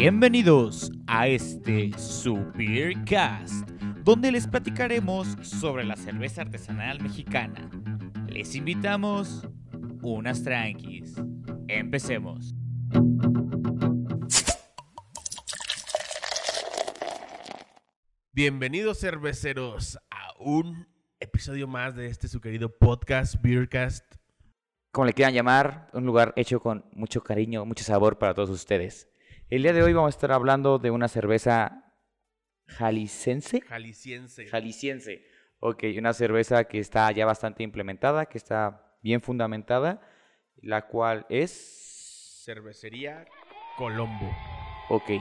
[0.00, 3.68] Bienvenidos a este Supercast,
[4.04, 7.68] donde les platicaremos sobre la cerveza artesanal mexicana.
[8.28, 9.48] Les invitamos
[10.00, 11.20] unas tranquis.
[11.66, 12.54] Empecemos.
[18.32, 20.86] Bienvenidos cerveceros a un
[21.18, 24.04] episodio más de este su querido podcast Beercast.
[24.92, 29.08] como le quieran llamar, un lugar hecho con mucho cariño, mucho sabor para todos ustedes.
[29.50, 31.94] El día de hoy vamos a estar hablando de una cerveza
[32.66, 33.62] jalicense.
[33.62, 34.46] Jalisciense.
[34.46, 35.24] Jalisciense.
[35.60, 40.02] Ok, una cerveza que está ya bastante implementada, que está bien fundamentada,
[40.56, 42.42] la cual es...
[42.44, 43.24] Cervecería
[43.78, 44.30] Colombo.
[44.90, 45.12] Ok,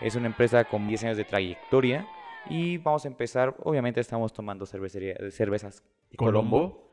[0.00, 2.08] es una empresa con 10 años de trayectoria
[2.48, 5.82] y vamos a empezar, obviamente estamos tomando cervecería, cervezas
[6.16, 6.90] Colombo.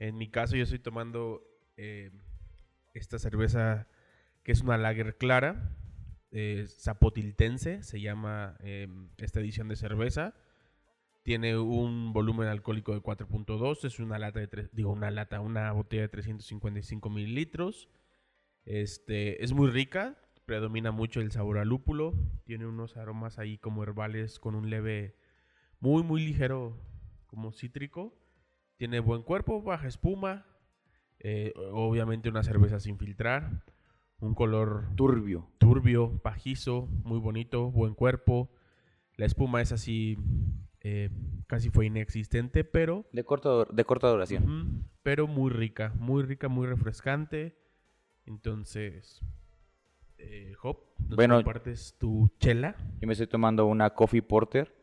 [0.00, 1.46] En mi caso yo estoy tomando
[1.76, 2.10] eh,
[2.92, 3.86] esta cerveza
[4.42, 5.76] que es una lager clara,
[6.36, 10.34] eh, zapotiltense, se llama eh, esta edición de cerveza.
[11.22, 16.02] Tiene un volumen alcohólico de 4.2, es una lata de, digo una lata, una botella
[16.02, 17.88] de 355 mililitros.
[18.64, 23.84] Este, es muy rica, predomina mucho el sabor a lúpulo, tiene unos aromas ahí como
[23.84, 25.14] herbales con un leve,
[25.78, 26.76] muy muy ligero
[27.28, 28.12] como cítrico.
[28.76, 30.46] Tiene buen cuerpo, baja espuma,
[31.20, 33.64] eh, obviamente una cerveza sin filtrar,
[34.20, 35.48] un color turbio.
[35.58, 38.50] turbio, pajizo, muy bonito, buen cuerpo.
[39.16, 40.16] La espuma es así,
[40.80, 41.10] eh,
[41.46, 44.88] casi fue inexistente, pero, De, corto, de corta duración.
[45.02, 47.56] pero muy rica, muy rica, muy refrescante.
[48.26, 49.20] Entonces,
[50.18, 51.36] eh, Hop, ¿nos Bueno.
[51.36, 52.76] compartes tu chela?
[53.00, 54.74] Yo me estoy tomando una Coffee Porter.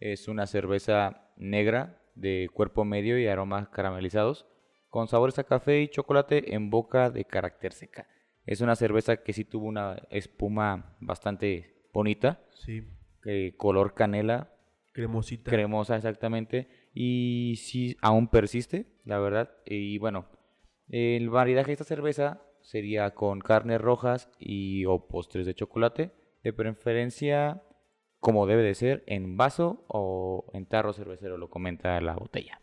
[0.00, 4.46] Es una cerveza negra de cuerpo medio y aromas caramelizados,
[4.90, 8.06] con sabores a café y chocolate en boca de carácter seca.
[8.48, 12.82] Es una cerveza que sí tuvo una espuma bastante bonita, Sí,
[13.26, 14.54] eh, color canela,
[14.92, 15.50] cremosita.
[15.50, 19.50] cremosa exactamente, y sí aún persiste, la verdad.
[19.66, 20.30] Y bueno,
[20.88, 26.52] el maridaje de esta cerveza sería con carnes rojas y o postres de chocolate, de
[26.54, 27.62] preferencia
[28.18, 32.62] como debe de ser, en vaso o en tarro cervecero, lo comenta la botella.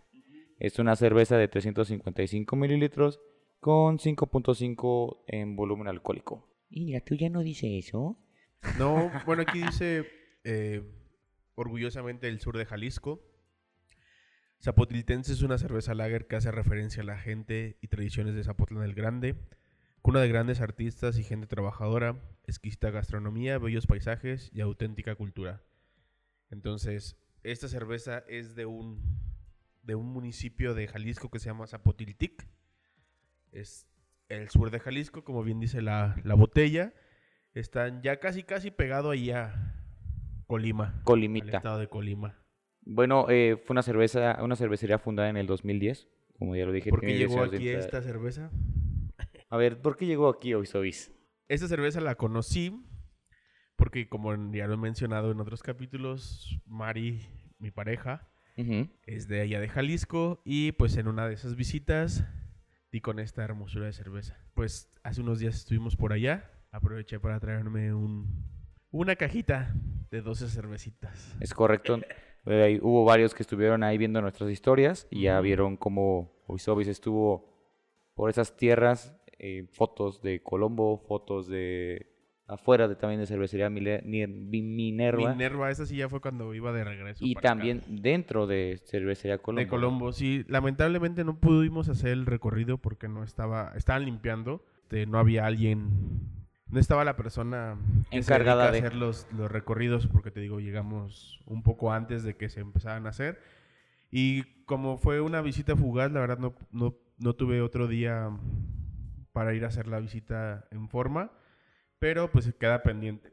[0.57, 3.21] Es una cerveza de 355 mililitros
[3.65, 6.47] con 5.5 en volumen alcohólico.
[6.69, 8.15] ¿Y la tuya no dice eso?
[8.77, 10.05] No, bueno, aquí dice
[10.43, 10.83] eh,
[11.55, 13.23] orgullosamente el sur de Jalisco.
[14.61, 18.83] Zapotiltense es una cerveza lager que hace referencia a la gente y tradiciones de Zapotlán
[18.83, 19.35] el Grande,
[20.03, 25.63] cuna de grandes artistas y gente trabajadora, exquisita gastronomía, bellos paisajes y auténtica cultura.
[26.51, 29.01] Entonces, esta cerveza es de un,
[29.81, 32.47] de un municipio de Jalisco que se llama Zapotiltic.
[33.55, 33.87] Es
[34.27, 36.93] el sur de Jalisco, como bien dice la, la botella.
[37.53, 39.81] Están ya casi, casi pegado ahí a
[40.45, 40.95] Colima.
[40.97, 41.57] Al Colimita.
[41.57, 42.37] estado de Colima.
[42.81, 46.89] Bueno, eh, fue una cerveza, una cervecería fundada en el 2010, como ya lo dije.
[46.89, 48.51] ¿Por qué llegó 10 años de aquí esta cerveza?
[49.49, 51.13] A ver, ¿por qué llegó aquí hoy Sobis?
[51.47, 52.85] Esta cerveza la conocí
[53.77, 57.21] porque, como ya lo he mencionado en otros capítulos, Mari,
[57.57, 58.27] mi pareja,
[59.05, 62.25] es de allá de Jalisco y pues en una de esas visitas
[62.95, 64.37] di con esta hermosura de cerveza.
[64.53, 68.45] Pues hace unos días estuvimos por allá, aproveché para traerme un,
[68.89, 69.75] una cajita
[70.09, 71.35] de 12 cervecitas.
[71.41, 71.99] Es correcto.
[72.45, 77.53] Eh, hubo varios que estuvieron ahí viendo nuestras historias y ya vieron cómo Oisobis estuvo
[78.13, 82.14] por esas tierras, eh, fotos de Colombo, fotos de
[82.47, 87.23] afuera de también de cervecería Minerva Minerva, esa sí ya fue cuando iba de regreso.
[87.25, 87.49] y para acá.
[87.57, 89.59] también dentro de cervecería Colombo.
[89.61, 90.45] De Colombo, sí.
[90.47, 94.63] Lamentablemente no pudimos hacer el recorrido porque no estaba, estaban limpiando.
[94.83, 95.89] este, no había alguien,
[96.69, 97.77] no estaba la persona
[98.11, 102.49] Encargada de- hacer los, los recorridos porque te digo, llegamos un poco antes de que
[102.49, 103.39] se empezaran a hacer.
[104.11, 108.29] Y como fue una visita fugaz, la verdad no, no, no tuve otro día
[109.33, 111.31] para ir a hacer la visita en forma,
[111.99, 113.31] pero pues queda pendiente.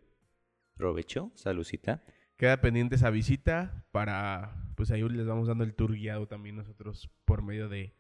[0.75, 2.03] Provecho, salucita.
[2.37, 7.11] Queda pendiente esa visita para, pues ahí les vamos dando el tour guiado también nosotros
[7.25, 7.95] por medio de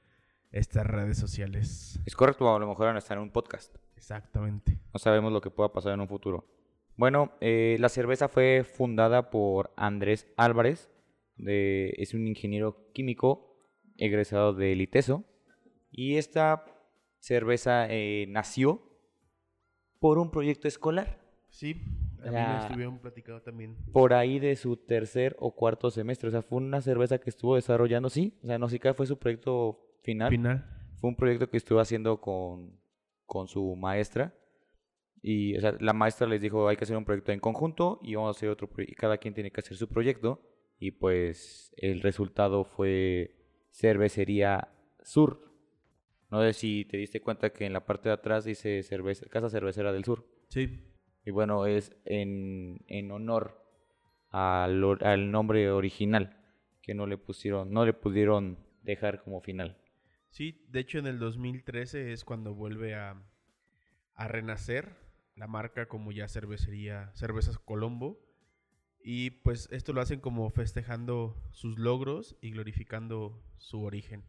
[0.50, 2.00] estas redes sociales.
[2.06, 3.76] Es correcto, a lo mejor van a estar en un podcast.
[3.96, 4.80] Exactamente.
[4.92, 6.48] No sabemos lo que pueda pasar en un futuro.
[6.96, 10.88] Bueno, eh, la cerveza fue fundada por Andrés Álvarez.
[11.36, 13.56] de- es un ingeniero químico
[13.96, 15.24] egresado del ITESO.
[15.90, 16.64] Y esta
[17.18, 18.91] cerveza eh, nació
[20.02, 21.18] por un proyecto escolar.
[21.48, 21.76] Sí,
[22.20, 23.76] a mí me La- estuvieron platicando también.
[23.92, 26.28] Por ahí de su tercer o cuarto semestre.
[26.28, 28.38] O sea, fue una cerveza que estuvo desarrollando, sí.
[28.42, 30.30] O sea, no sé qué fue su proyecto final.
[30.30, 30.66] Final.
[30.96, 32.78] Fue un proyecto que estuvo haciendo con,
[33.26, 34.34] con su maestra.
[35.22, 38.14] Y o sea, la maestra les dijo, hay que hacer un proyecto en conjunto y
[38.16, 38.92] vamos a hacer otro proyecto.
[38.92, 40.40] Y cada quien tiene que hacer su proyecto.
[40.78, 43.36] Y pues el resultado fue
[43.70, 44.68] Cervecería
[45.02, 45.51] Sur.
[46.32, 49.50] No sé si te diste cuenta que en la parte de atrás dice cerveza, Casa
[49.50, 50.26] Cervecera del Sur.
[50.48, 50.80] Sí.
[51.26, 53.62] Y bueno, es en, en honor
[54.30, 56.42] al, al nombre original
[56.80, 59.76] que no le pusieron, no le pudieron dejar como final.
[60.30, 63.22] Sí, de hecho en el 2013 es cuando vuelve a,
[64.14, 64.96] a renacer
[65.36, 68.18] la marca como ya cervecería, Cervezas Colombo.
[69.04, 74.24] Y pues esto lo hacen como festejando sus logros y glorificando su origen.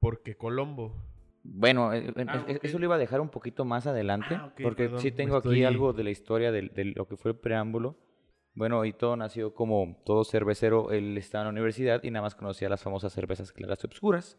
[0.00, 0.96] Porque Colombo,
[1.42, 5.00] Bueno, eh, Ah, eso lo iba a dejar un poquito más adelante, Ah, porque perdón,
[5.00, 7.96] sí tengo aquí algo de la historia de, lo que fue el preámbulo.
[8.54, 12.34] Bueno, y todo nació como todo cervecero, él estaba en la universidad y nada más
[12.34, 14.38] conocía las famosas cervezas claras y obscuras.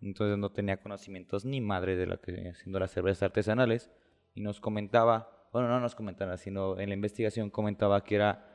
[0.00, 3.90] Entonces no tenía conocimientos ni madre de lo que venía siendo las cervezas artesanales.
[4.34, 8.51] Y nos comentaba, bueno, no nos comentaba, sino en la investigación comentaba que era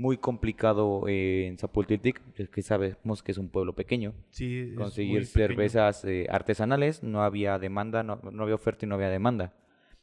[0.00, 5.26] muy complicado eh, en Zapultitic, es que sabemos que es un pueblo pequeño, sí, conseguir
[5.26, 5.46] pequeño.
[5.46, 9.54] cervezas eh, artesanales, no había demanda, no, no había oferta y no había demanda.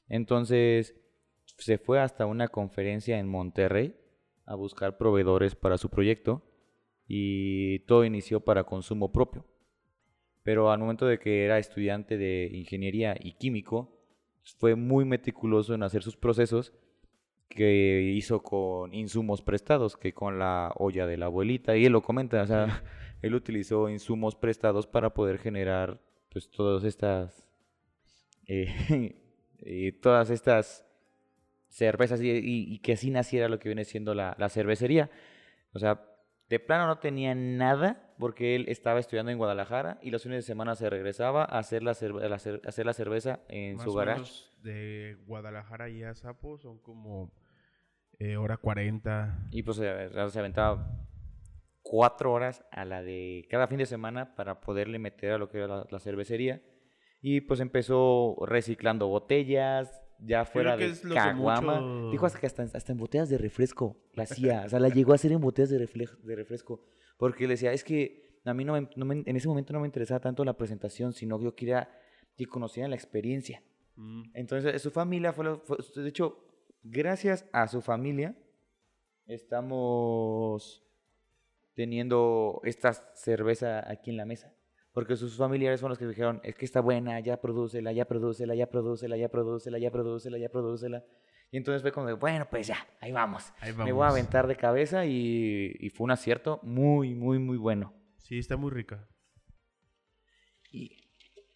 [0.07, 0.95] Entonces
[1.45, 3.95] se fue hasta una conferencia en Monterrey
[4.45, 6.43] a buscar proveedores para su proyecto
[7.07, 9.45] y todo inició para consumo propio.
[10.43, 13.99] Pero al momento de que era estudiante de ingeniería y químico,
[14.59, 16.71] fue muy meticuloso en hacer sus procesos
[17.49, 22.01] que hizo con insumos prestados, que con la olla de la abuelita, y él lo
[22.01, 22.83] comenta, o sea,
[23.21, 26.01] él utilizó insumos prestados para poder generar
[26.31, 27.47] pues todas estas
[28.47, 29.15] eh,
[29.59, 30.85] eh, todas estas
[31.69, 35.09] cervezas y, y- y que así naciera lo que viene siendo la, la cervecería.
[35.73, 36.05] O sea,
[36.49, 40.41] de plano no tenía nada porque él estaba estudiando en Guadalajara y los fines de
[40.41, 43.93] semana se regresaba a hacer la, cerve- la cer- hacer la cerveza en Más su
[43.93, 44.15] garage.
[44.21, 47.31] menos de Guadalajara y a Zapo son como
[48.19, 49.47] eh, hora 40.
[49.51, 50.91] Y pues se, se aventaba
[51.81, 55.59] cuatro horas a la de cada fin de semana para poderle meter a lo que
[55.59, 56.61] era la, la cervecería.
[57.21, 61.79] Y pues empezó reciclando botellas, ya fuera de caguama.
[61.81, 64.63] mucho- Dijo hasta que hasta, hasta en botellas de refresco la hacía.
[64.65, 66.83] O sea, la llegó a hacer en botellas de, refle- de refresco.
[67.17, 69.79] Porque le decía, es que a mí no me- no me- en ese momento no
[69.81, 71.89] me interesaba tanto la presentación, sino que yo quería
[72.35, 73.61] que conocieran la experiencia.
[73.95, 76.37] Mm, Entonces, su familia fue, lo- fue- de hecho,
[76.83, 78.35] gracias a su familia,
[79.25, 80.83] estamos
[81.73, 84.53] teniendo esta cerveza aquí en la mesa.
[84.93, 88.55] Porque sus familiares fueron los que dijeron, es que está buena, ya prodúcela, ya prodúcela,
[88.55, 91.05] ya prodúcela, ya prodúcela, ya prodúcela, ya prodúcela.
[91.51, 93.53] Y entonces fue como, de, bueno, pues ya, ahí vamos.
[93.61, 94.11] Ahí Me voy a vamos.
[94.13, 97.93] aventar de cabeza y, y fue un acierto muy, muy, muy bueno.
[98.17, 99.07] Sí, está muy rica.
[100.71, 100.97] Y-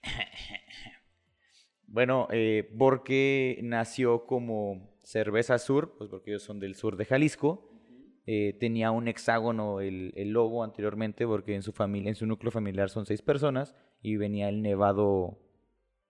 [1.88, 7.68] bueno, eh, porque nació como Cerveza Sur, pues porque ellos son del sur de Jalisco.
[8.26, 12.52] Eh, tenía un hexágono el, el logo anteriormente, porque en su familia, en su núcleo
[12.52, 15.40] familiar son seis personas y venía el nevado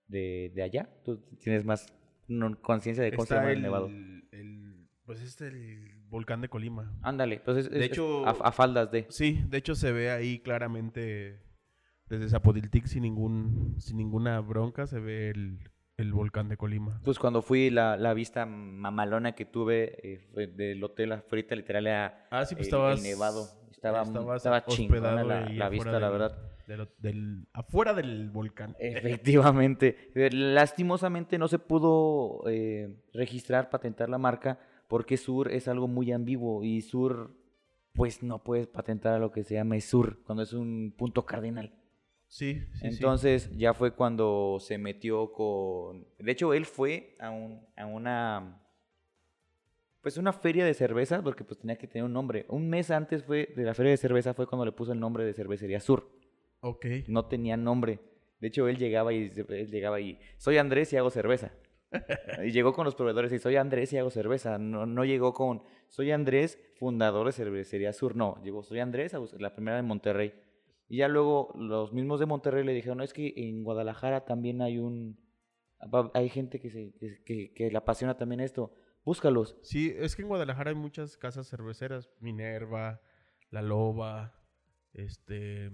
[0.07, 0.89] de, de allá.
[1.03, 1.87] Tú tienes más
[2.31, 3.87] no- conciencia de cómo se Está llama el, el, nevado.
[3.87, 6.93] el- pues es el volcán de Colima.
[7.01, 9.05] Ándale, pues es, De es- es hecho- a, a faldas de.
[9.09, 11.41] Sí, de hecho se ve ahí claramente
[12.07, 15.59] desde Zapotiltic sin ningún sin ninguna bronca se ve el,
[15.97, 17.01] el volcán de Colima.
[17.03, 19.97] Pues cuando fui, la, la vista mamalona que tuve
[20.35, 23.47] eh, del hotel afuera, literal era Ah, sí, pues el, estabas el nevado.
[23.71, 26.50] Estaba, estabas estaba chingona la, la vista, la del- verdad.
[26.77, 28.75] Del- del- afuera del volcán.
[28.79, 30.11] Efectivamente.
[30.31, 36.63] Lastimosamente no se pudo eh, registrar, patentar la marca, porque Sur es algo muy ambiguo
[36.63, 37.31] y Sur,
[37.93, 41.73] pues no puedes patentar a lo que se llama Sur, cuando es un punto cardinal.
[42.27, 42.87] Sí, sí, sí.
[42.87, 46.07] Entonces ya fue cuando se metió con...
[46.17, 48.57] De hecho, él fue a, un, a una...
[50.01, 52.45] Pues una feria de cerveza, porque pues tenía que tener un nombre.
[52.49, 55.23] Un mes antes fue de la feria de cerveza fue cuando le puso el nombre
[55.25, 56.09] de Cervecería Sur.
[56.61, 56.85] Ok.
[57.07, 57.99] No tenía nombre.
[58.39, 61.51] De hecho, él llegaba y él llegaba y soy Andrés y hago cerveza.
[62.43, 64.57] y llegó con los proveedores y soy Andrés y hago cerveza.
[64.57, 68.15] No, no llegó con soy Andrés, fundador de Cervecería Sur.
[68.15, 70.33] No, llegó soy Andrés, la primera de Monterrey.
[70.87, 74.61] Y ya luego los mismos de Monterrey le dijeron, no, es que en Guadalajara también
[74.61, 75.19] hay un...
[76.13, 78.73] Hay gente que, se, que, que- que le apasiona también esto.
[79.03, 79.57] Búscalos.
[79.63, 83.01] Sí, es que en Guadalajara hay muchas casas cerveceras, Minerva,
[83.49, 84.35] La Loba,
[84.93, 85.71] este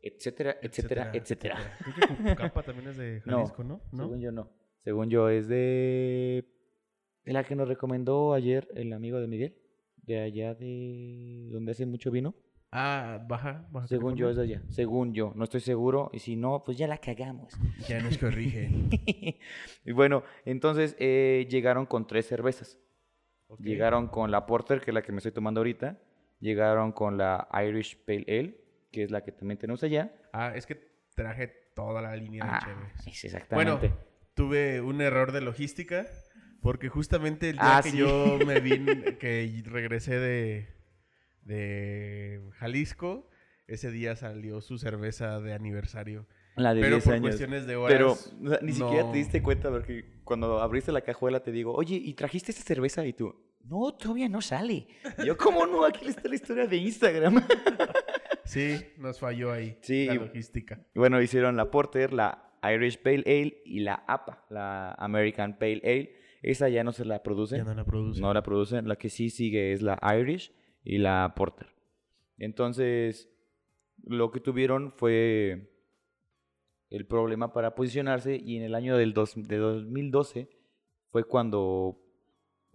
[0.00, 1.78] Etcétera, etcétera, etcétera.
[1.78, 3.80] Creo que Cucapa también es de Jalisco, ¿no?
[3.92, 4.04] ¿No?
[4.04, 4.50] Según yo no.
[4.84, 6.44] Según yo es de...
[7.24, 9.56] la que nos recomendó ayer el amigo de Miguel.
[9.96, 11.48] De allá de...
[11.50, 12.34] donde hace mucho vino.
[12.70, 13.86] Ah, baja, baja.
[13.86, 14.62] Según yo es de allá.
[14.68, 15.32] Según yo.
[15.34, 16.10] No estoy seguro.
[16.12, 17.54] Y si no, pues ya la cagamos.
[17.88, 18.90] Ya nos corrigen.
[19.84, 22.78] y bueno, entonces eh, llegaron con tres cervezas.
[23.58, 25.98] Llegaron con la Porter, que es la que me estoy tomando ahorita.
[26.40, 30.12] Llegaron con la Irish Pale Ale, que es la que también tenemos allá.
[30.32, 30.74] Ah, es que
[31.14, 33.06] traje toda la línea de Ah, cheves.
[33.16, 33.88] es exactamente.
[33.88, 33.96] Bueno,
[34.34, 36.06] tuve un error de logística
[36.62, 37.98] porque justamente el día Ah, que sí.
[37.98, 40.68] yo me vine, que regresé de,
[41.42, 43.28] de Jalisco,
[43.66, 46.26] ese día salió su cerveza de aniversario.
[46.56, 47.22] la de Pero 10 por años.
[47.22, 47.92] cuestiones de horas.
[47.96, 51.72] Pero o sea, ni siquiera te diste cuenta porque cuando abriste la cajuela te digo,
[51.74, 53.04] oye, ¿y trajiste esta cerveza?
[53.06, 53.34] Y tú,
[53.68, 54.86] no, todavía no sale.
[55.18, 55.84] Y yo, ¿cómo no?
[55.84, 57.42] Aquí está la historia de Instagram.
[58.44, 60.06] Sí, nos falló ahí Sí.
[60.06, 60.80] la logística.
[60.94, 65.80] Y bueno, hicieron la Porter, la Irish Pale Ale y la APA, la American Pale
[65.84, 66.14] Ale.
[66.42, 67.56] Esa ya no se la produce.
[67.56, 68.20] Ya no la produce.
[68.20, 68.86] No la producen.
[68.86, 70.52] La que sí sigue es la Irish
[70.84, 71.66] y la Porter.
[72.38, 73.28] Entonces,
[74.04, 75.72] lo que tuvieron fue
[76.90, 80.48] el problema para posicionarse y en el año del dos- de 2012
[81.10, 81.98] fue cuando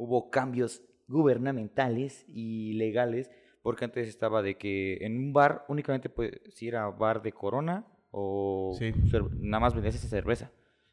[0.03, 3.29] hubo cambios gubernamentales y legales
[3.61, 7.85] porque antes estaba de que en un bar únicamente pues si era bar de Corona
[8.09, 8.91] o Sí.
[9.39, 10.51] nada más vendías esa cerveza.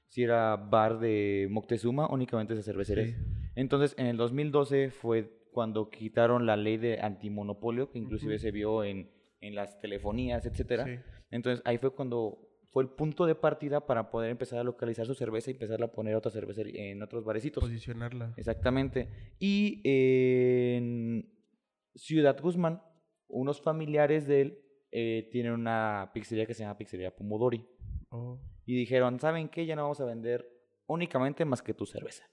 [0.09, 3.07] Si era bar de Moctezuma, únicamente esa cervecería.
[3.07, 3.15] Sí.
[3.57, 8.85] Entonces, en el 2012 fue cuando quitaron la ley de antimonopolio, que inclusive se vio
[8.85, 9.11] en,
[9.41, 10.85] en las telefonías, etcétera.
[10.85, 10.99] Sí.
[11.31, 15.15] Entonces, ahí fue cuando fue el punto de partida para poder empezar a localizar su
[15.15, 17.63] cerveza y empezar a poner otra cerveza en otros barecitos.
[17.63, 18.35] Posicionarla.
[18.37, 19.09] Exactamente.
[19.39, 21.33] Y en
[21.95, 22.83] Ciudad Guzmán,
[23.29, 24.59] unos familiares de él
[24.91, 27.67] eh, tienen una pizzería que se llama Pizzería Pomodori.
[28.11, 28.39] Oh.
[28.67, 29.65] Y dijeron, ¿saben qué?
[29.65, 30.47] Ya no vamos a vender
[30.87, 32.25] únicamente más que tu cerveza.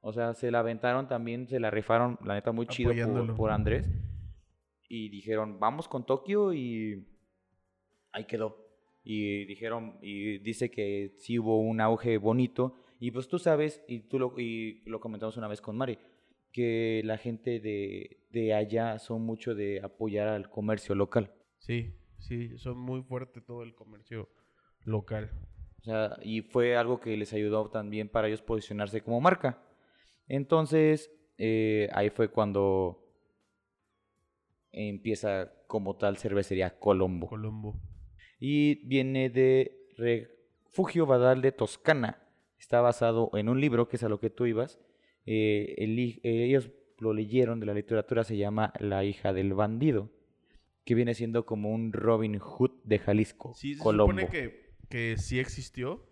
[0.00, 3.50] O sea, se la aventaron también, se la rifaron, la neta, muy chido por, por
[3.50, 3.90] Andrés.
[4.88, 7.06] Y dijeron, vamos con Tokio y
[8.12, 8.63] ahí quedó.
[9.04, 12.74] Y dijeron, y dice que sí hubo un auge bonito.
[12.98, 15.98] Y pues tú sabes, y tú lo, y lo comentamos una vez con Mari,
[16.52, 21.30] que la gente de, de allá son mucho de apoyar al comercio local.
[21.58, 24.30] Sí, sí, son muy fuerte todo el comercio
[24.84, 25.30] local.
[25.80, 29.62] O sea, y fue algo que les ayudó también para ellos posicionarse como marca.
[30.28, 33.04] Entonces, eh, ahí fue cuando
[34.72, 37.28] empieza como tal cervecería Colombo.
[37.28, 37.80] Colombo.
[38.40, 42.18] Y viene de Refugio Badal de Toscana.
[42.58, 44.78] Está basado en un libro, que es a lo que tú ibas.
[45.26, 50.10] Eh, el eh, ellos lo leyeron de la literatura, se llama La hija del bandido,
[50.84, 54.12] que viene siendo como un Robin Hood de Jalisco, Sí, se Colombo.
[54.12, 56.06] supone que, que sí existió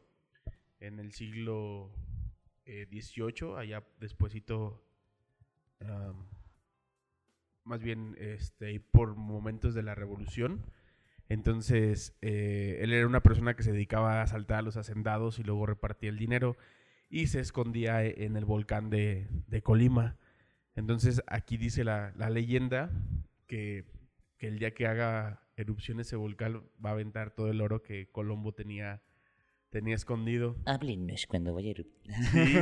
[0.80, 1.92] en el siglo
[2.64, 4.82] eh, XVIII, allá despuesito,
[7.64, 10.64] más bien este, por momentos de la revolución.
[11.32, 15.42] Entonces, eh, él era una persona que se dedicaba a asaltar a los hacendados y
[15.42, 16.56] luego repartía el dinero
[17.08, 20.18] y se escondía e- en el volcán de, de Colima.
[20.74, 22.90] Entonces, aquí dice la, la leyenda
[23.46, 23.84] que,
[24.36, 28.10] que el día que haga erupción ese volcán va a aventar todo el oro que
[28.10, 29.02] Colombo tenía,
[29.70, 30.56] tenía escondido.
[30.66, 32.14] Háblenos cuando vaya a eruptar.
[32.24, 32.58] Sí.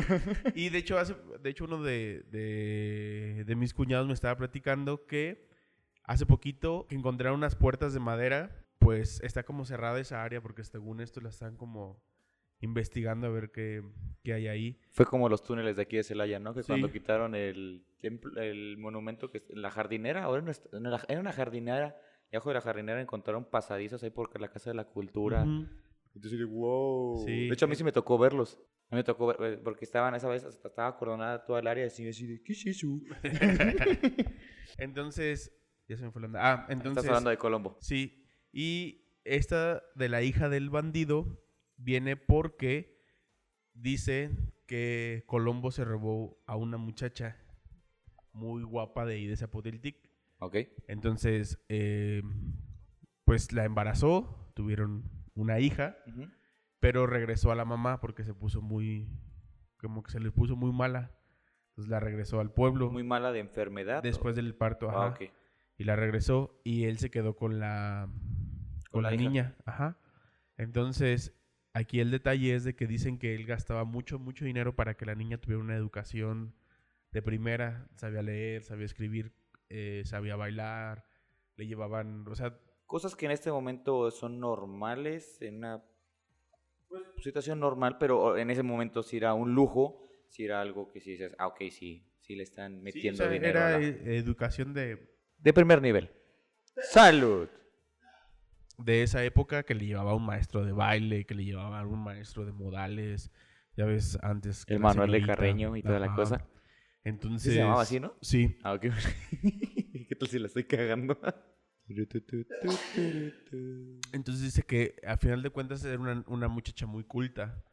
[0.55, 5.07] Y de hecho, hace, de hecho uno de, de, de mis cuñados me estaba platicando
[5.07, 5.49] que
[6.05, 11.01] hace poquito encontraron unas puertas de madera, pues está como cerrada esa área porque según
[11.01, 12.03] esto la están como
[12.63, 13.83] investigando a ver qué,
[14.25, 14.81] qué hay ahí.
[14.91, 16.53] Fue como los túneles de aquí de Celaya, ¿no?
[16.55, 16.67] Que Sí.
[16.69, 21.21] cuando quitaron el templo, el monumento que es la jardinera, ahora no es- no era,
[21.21, 21.97] una jardinera,
[22.33, 25.43] y abajo de la jardinera encontraron pasadizos ahí por la Casa de la Cultura.
[25.45, 25.67] Ujú.
[26.15, 27.23] Entonces, wow.
[27.25, 27.47] Sí.
[27.49, 28.59] De hecho, a mí sí me tocó verlos.
[28.91, 31.67] A mí me tocó ver, eh, porque estaban esa vez, hasta estaba acordonada toda el
[31.67, 32.89] área, y así, así de, ¿qué es eso?
[34.79, 35.53] entonces,
[35.89, 36.41] ya se me fue la onda.
[36.43, 36.99] Ah, entonces...
[36.99, 37.79] Estás hablando de Colombo.
[37.81, 38.20] Sí,
[38.53, 41.43] y esta de la hija del bandido
[41.77, 43.01] viene porque
[43.75, 44.31] dice
[44.67, 47.37] que Colombo se robó a una muchacha
[48.33, 50.11] muy guapa de ahí de Zapotiltic.
[50.39, 50.57] ¿Ok?
[50.89, 52.23] Entonces, eh,
[53.25, 55.97] pues la embarazó, tuvieron una hija,
[56.81, 59.09] pero regresó a la mamá porque se puso muy,
[59.79, 61.15] como que se le puso muy mala.
[61.71, 64.03] Entonces la regresó al pueblo Muy mala de enfermedad.
[64.03, 64.91] después del parto.
[64.91, 65.15] Ah, ajá.
[65.15, 65.31] ok.
[65.79, 68.11] Y la regresó y él se quedó con la,
[68.91, 69.57] con la niña.
[69.65, 69.97] Ajá.
[70.57, 71.35] Entonces,
[71.73, 75.07] aquí el detalle es de que dicen que él gastaba mucho, mucho dinero para que
[75.07, 76.55] la niña tuviera una educación
[77.13, 77.89] de primera.
[77.97, 79.33] Sabía leer, sabía escribir,
[79.69, 81.05] eh, sabía bailar,
[81.57, 85.85] le llevaban, o sea, Cosas que en este momento son normales, en una
[87.23, 91.13] situación normal, pero en ese momento sí era un lujo, sí era algo que sí
[91.13, 93.59] dices, ah, ok, sí, sí le están sí, o metiendo sea, dinero.
[93.61, 95.09] era la- eh, educación de...
[95.39, 96.11] De primer nivel.
[96.83, 97.49] Salud.
[98.85, 102.45] De esa época que le llevaba un maestro de baile, que le llevaba un maestro
[102.45, 103.31] de modales,
[103.77, 104.65] ya ves, antes.
[104.67, 106.47] El Manuel de Carreño y toda la cosa.
[107.05, 107.43] Entonces.
[107.43, 108.15] ¿Sí se llamaba así, no?
[108.21, 108.59] Sí.
[108.63, 108.83] Ah, ok.
[110.09, 111.19] ¿Qué tal si la estoy cagando?
[114.13, 117.65] Entonces dice que a final de cuentas era una, una muchacha muy culta.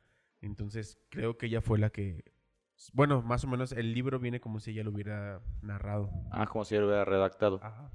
[0.42, 2.24] Entonces creo que ella fue la que.
[2.94, 6.12] Bueno, más o menos el libro viene como si ella lo hubiera narrado.
[6.32, 7.60] Ah, como si yo lo hubiera redactado.
[7.64, 7.92] Ajá.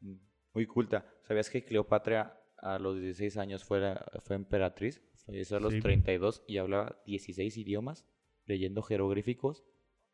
[0.00, 0.16] Mm,
[0.54, 1.06] Muy culta.
[1.22, 5.00] ¿Sabías que Cleopatra a los 16 años fuera, fue emperatriz?
[5.26, 5.80] Falleció a los Sí.
[5.80, 8.04] 32 y hablaba 16 idiomas,
[8.46, 9.64] leyendo jeroglíficos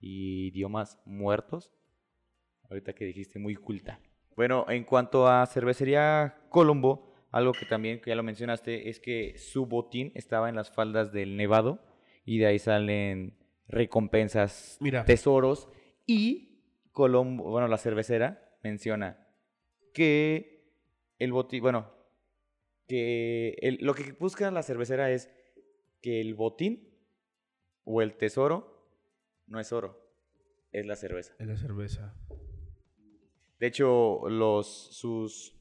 [0.00, 1.72] y idiomas muertos.
[2.68, 4.00] Ahorita que dijiste, muy culta.
[4.36, 9.38] Bueno, en cuanto a cervecería Colombo, algo que también que ya lo mencionaste es que
[9.38, 11.80] su botín estaba en las faldas del Nevado
[12.24, 13.38] y de ahí salen
[13.68, 15.04] recompensas, Mira.
[15.04, 15.68] tesoros
[16.06, 16.60] y
[16.92, 19.26] Colombo, bueno, la cervecera menciona
[19.94, 20.70] que
[21.18, 21.90] el botín, bueno,
[22.86, 25.30] que el- lo que busca la cervecera es
[26.00, 26.88] que el botín
[27.84, 28.88] o el tesoro
[29.46, 30.00] no es oro,
[30.72, 31.34] es la cerveza.
[31.38, 32.14] Es la cerveza.
[33.58, 35.56] De hecho, los, sus,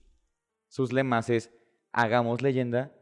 [0.67, 1.51] sus lemas es
[1.91, 2.93] hagamos leyenda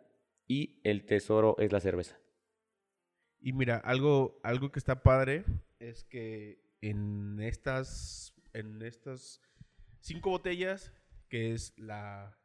[0.48, 2.20] y el tesoro es la cerveza.
[3.40, 5.44] Y mira, algo, algo que está padre
[5.80, 9.42] es que en estas, en estas
[10.00, 10.94] cinco botellas,
[11.28, 12.38] que es la,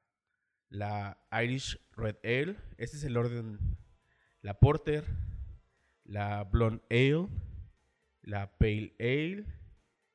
[0.71, 3.59] la Irish Red Ale, este es el orden,
[4.43, 5.05] la Porter,
[6.05, 7.29] la Blonde Ale,
[8.23, 9.45] la Pale Ale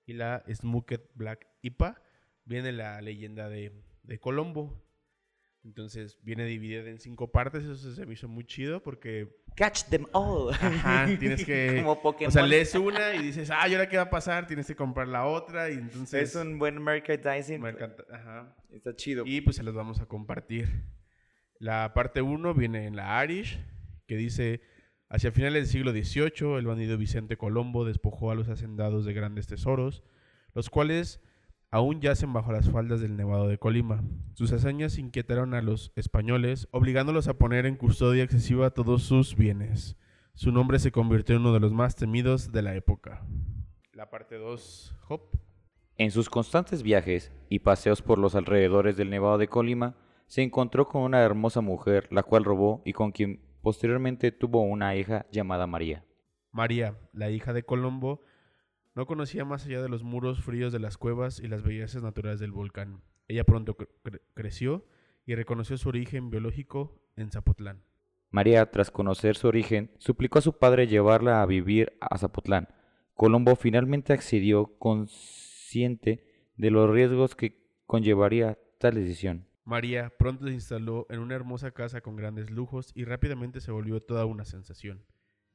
[0.06, 2.02] y la Smoked Black IPA,
[2.46, 3.72] viene la leyenda de,
[4.04, 4.82] de Colombo.
[5.64, 10.08] Entonces viene dividida en cinco partes, eso se me hizo muy chido porque Catch them
[10.14, 10.52] all.
[10.52, 11.76] Ajá, tienes que.
[11.78, 12.30] Como Pokémon.
[12.30, 14.48] O sea, lees una y dices, ah, ¿y ahora qué va a pasar?
[14.48, 16.30] Tienes que comprar la otra y entonces.
[16.30, 17.62] es un buen merchandising.
[17.62, 18.04] Me encanta.
[18.12, 18.56] Ajá.
[18.72, 19.24] Está chido.
[19.26, 20.84] Y pues se los vamos a compartir.
[21.60, 23.60] La parte 1 viene en la Irish,
[24.08, 24.62] que dice:
[25.10, 29.48] Hacia finales del siglo XVIII, el bandido Vicente Colombo despojó a los hacendados de grandes
[29.48, 30.04] tesoros,
[30.54, 31.22] los cuales
[31.74, 34.04] aún yacen bajo las faldas del Nevado de Colima.
[34.36, 39.98] Sus hazañas inquietaron a los españoles, obligándolos a poner en custodia excesiva todos sus bienes.
[40.36, 43.26] Su nombre se convirtió en uno de los más temidos de la época.
[43.92, 45.22] La parte 2, Hop.
[45.98, 49.96] En sus constantes viajes y paseos por los alrededores del Nevado de Colima,
[50.28, 54.96] se encontró con una hermosa mujer, la cual robó y con quien posteriormente tuvo una
[54.96, 56.06] hija llamada María.
[56.52, 58.22] María, la hija de Colombo,
[58.96, 62.40] no conocía más allá de los muros fríos de las cuevas y las bellezas naturales
[62.40, 63.02] del volcán.
[63.28, 64.86] Ella pronto cre- cre- creció
[65.26, 67.84] y reconoció su origen biológico en Zapotlán.
[68.30, 72.68] María, tras conocer su origen, suplicó a su padre llevarla a vivir a Zapotlán.
[73.14, 76.26] Colombo finalmente accedió consciente
[76.58, 79.48] de los riesgos que conllevaría tal decisión.
[79.66, 84.02] María pronto se instaló en una hermosa casa con grandes lujos y rápidamente se volvió
[84.02, 85.06] toda una sensación.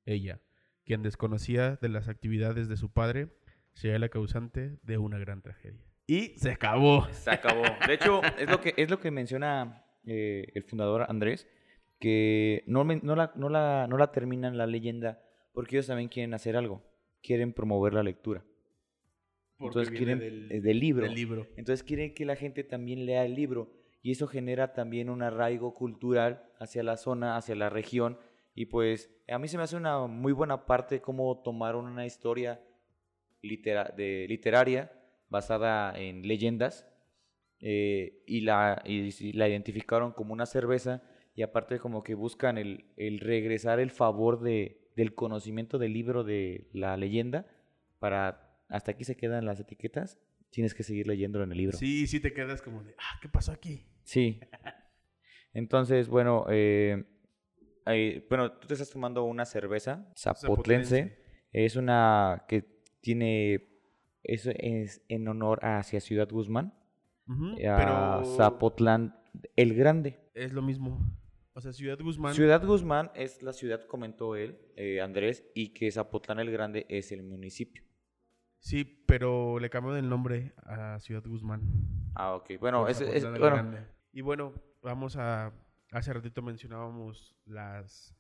[0.07, 0.41] Ella,
[0.89, 3.29] quien desconocía de las actividades de su padre,
[3.75, 5.85] sería la causante de una gran tragedia.
[6.07, 7.07] Y se acabó.
[7.11, 7.63] Se acabó.
[7.87, 11.47] De hecho, es lo que, es lo que menciona eh, el fundador Andrés,
[12.01, 15.21] que no, no, la, no, la, no la terminan la leyenda
[15.53, 16.83] porque ellos también quieren hacer algo.
[17.23, 18.43] Quieren promover la lectura.
[19.59, 21.05] Porque Entonces quieren eh, del libro.
[21.05, 21.47] del libro.
[21.59, 25.75] Entonces quieren que la gente también lea el libro y eso genera también un arraigo
[25.75, 28.19] cultural hacia la zona, hacia la región
[28.59, 32.61] y pues a mí se me hace una muy buena parte cómo tomaron una historia
[33.41, 34.91] litera- de, literaria
[35.29, 36.85] basada en leyendas
[37.61, 41.05] eh, y, la, y la identificaron como una cerveza
[41.37, 46.25] y aparte como que buscan el, el regresar el favor de, del conocimiento del libro
[46.25, 47.47] de la leyenda
[48.01, 50.19] para hasta aquí se quedan las etiquetas
[50.51, 53.29] tienes que seguir leyéndolo en el libro Sí, sí te quedas como de, ah, ¿qué
[53.29, 53.87] pasó aquí?
[54.03, 54.41] Sí.
[55.53, 57.05] Entonces, bueno, eh,
[57.89, 60.47] eh, bueno, tú te estás tomando una cerveza zapotlense.
[60.47, 61.19] Zapotlense.
[61.53, 63.69] Es una que tiene,
[64.23, 66.75] eso es en honor hacia Ciudad Guzmán,
[67.29, 69.19] a Pero Zapotlán
[69.57, 70.19] el Grande.
[70.35, 71.01] es lo mismo.
[71.55, 72.35] O sea, Ciudad Guzmán.
[72.35, 77.11] Ciudad Guzmán es la ciudad, comentó él, eh, Andrés, y que Zapotlán el Grande es
[77.13, 77.83] el municipio.
[78.61, 81.63] Sí, pero le cambió el nombre a Ciudad Guzmán.
[82.15, 82.53] Ah, ok.
[82.61, 83.75] Bueno, es, es- bueno.
[84.13, 85.53] Y bueno, vamos a.
[85.93, 88.15] Hace ratito mencionábamos las.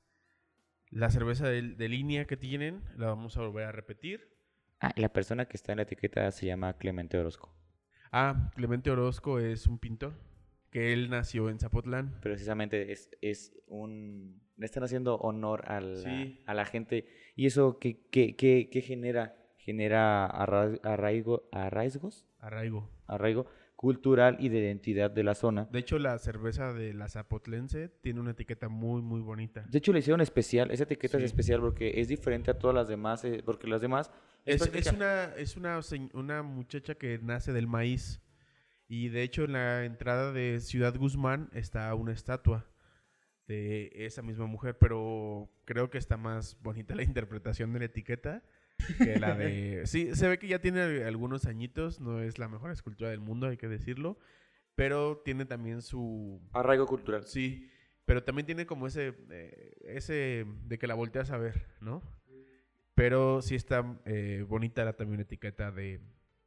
[0.90, 2.83] La cerveza de, de línea que tienen.
[2.96, 4.37] La vamos a volver a repetir.
[4.81, 7.54] ah, la persona que está en la etiqueta se llama Clemente Orozco.
[8.11, 10.14] Ah, Clemente Orozco es un pintor.
[10.70, 12.18] Que él nació en Zapotlán.
[12.20, 14.42] precisamente es, es un...
[14.57, 16.42] Le están haciendo honor a la, Sí.
[16.46, 17.07] a la gente.
[17.37, 19.35] ¿Y eso qué, qué, qué- qué genera?
[19.59, 22.90] Genera arra- arraigo, arraigos, Arraigo.
[23.07, 23.46] arraigo
[23.78, 25.68] cultural y de identidad de la zona.
[25.70, 29.64] De hecho, la cerveza de la Zapotlense tiene una etiqueta muy, muy bonita.
[29.70, 31.22] De hecho, le hicieron especial, esa etiqueta Sí.
[31.22, 34.10] es especial porque es diferente a todas las demás, eh, porque las demás...
[34.44, 35.78] Es, es práctica- una, es una,
[36.14, 38.20] una muchacha que nace del maíz.
[38.88, 42.66] Y de hecho, en la entrada de Ciudad Guzmán está una estatua
[43.46, 44.76] de esa misma mujer.
[44.78, 48.42] Pero creo que está más bonita la interpretación de la etiqueta
[48.98, 49.82] que la de.
[49.86, 52.00] Sí, se ve que ya tiene algunos añitos.
[52.00, 54.18] No es la mejor escultura del mundo, hay que decirlo.
[54.74, 56.40] Pero tiene también su.
[56.52, 57.26] Arraigo cultural.
[57.26, 57.70] Sí,
[58.04, 62.02] pero también tiene como ese, eh, ese de que la volteas a ver, ¿no?
[62.94, 66.00] Pero sí está eh, bonita la también etiqueta de,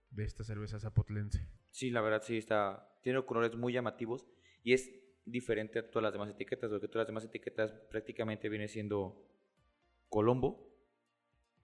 [0.10, 1.48] de esta cerveza zapotlense.
[1.70, 4.28] Sí, la verdad sí está, tiene colores muy llamativos
[4.64, 4.92] y es
[5.26, 9.24] diferente a todas las demás etiquetas, porque todas las demás etiquetas prácticamente viene siendo
[10.10, 10.71] Colombo,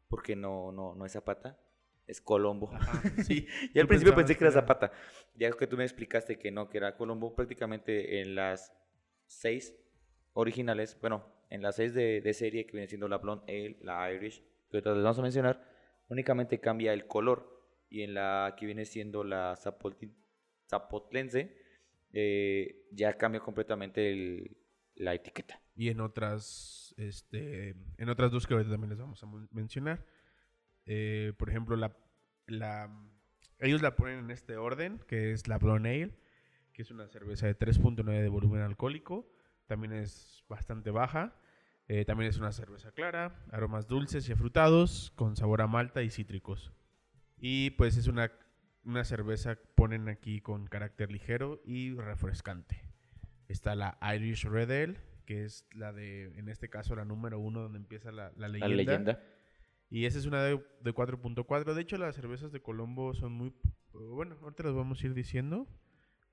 [0.08, 1.60] porque no, no, no es Zapata,
[2.06, 2.72] es Colombo.
[3.26, 3.48] sí.
[3.74, 4.92] Y al principio pensé que era Zapata.
[5.36, 8.74] Ya que tú me explicaste que no, que era Colombo, prácticamente en las
[9.26, 9.76] seis
[10.34, 14.12] originales, bueno, en las seis de, de serie que viene siendo la Blonde Ale, la
[14.14, 15.64] Irish, que ahorita les vamos a mencionar,
[16.10, 17.56] únicamente cambia el color.
[17.90, 19.56] Y en la que viene siendo la
[20.70, 21.56] Zapotlense,
[22.14, 24.58] eh, ya cambia completamente el-
[24.96, 25.62] la etiqueta.
[25.76, 30.06] Y en otras, este, en otras dos que ahorita también les vamos a men- mencionar.
[30.86, 31.96] Eh, por ejemplo, la,
[32.48, 32.90] la,
[33.60, 36.18] ellos la ponen en este orden, que es la Blonde Ale,
[36.74, 39.32] que es una cerveza de 3.9 de volumen alcohólico.
[39.68, 41.36] También es bastante baja.
[41.90, 46.10] Eh, también es una cerveza clara, aromas dulces y afrutados, con sabor a malta y
[46.10, 46.74] cítricos.
[47.38, 48.32] Y pues es una,
[48.84, 52.82] una cerveza, ponen aquí con carácter ligero y refrescante.
[53.48, 57.62] Está la Irish Red Ale, que es la de, en este caso, la número uno
[57.62, 58.68] donde empieza la, la leyenda.
[58.70, 59.24] La leyenda.
[59.90, 61.74] Y esa es una de, de 4.4.
[61.76, 63.54] De hecho, las cervezas de Colombo son muy...
[63.94, 65.68] Bueno, ahorita las vamos a ir diciendo.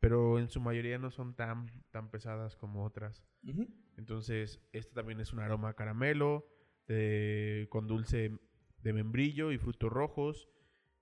[0.01, 3.23] Pero en su mayoría no son tan, tan pesadas como otras.
[3.47, 3.67] Ujú.
[3.97, 6.47] Entonces, esta también es un aroma a caramelo,
[6.87, 8.31] de- con dulce
[8.83, 10.49] de membrillo y frutos rojos.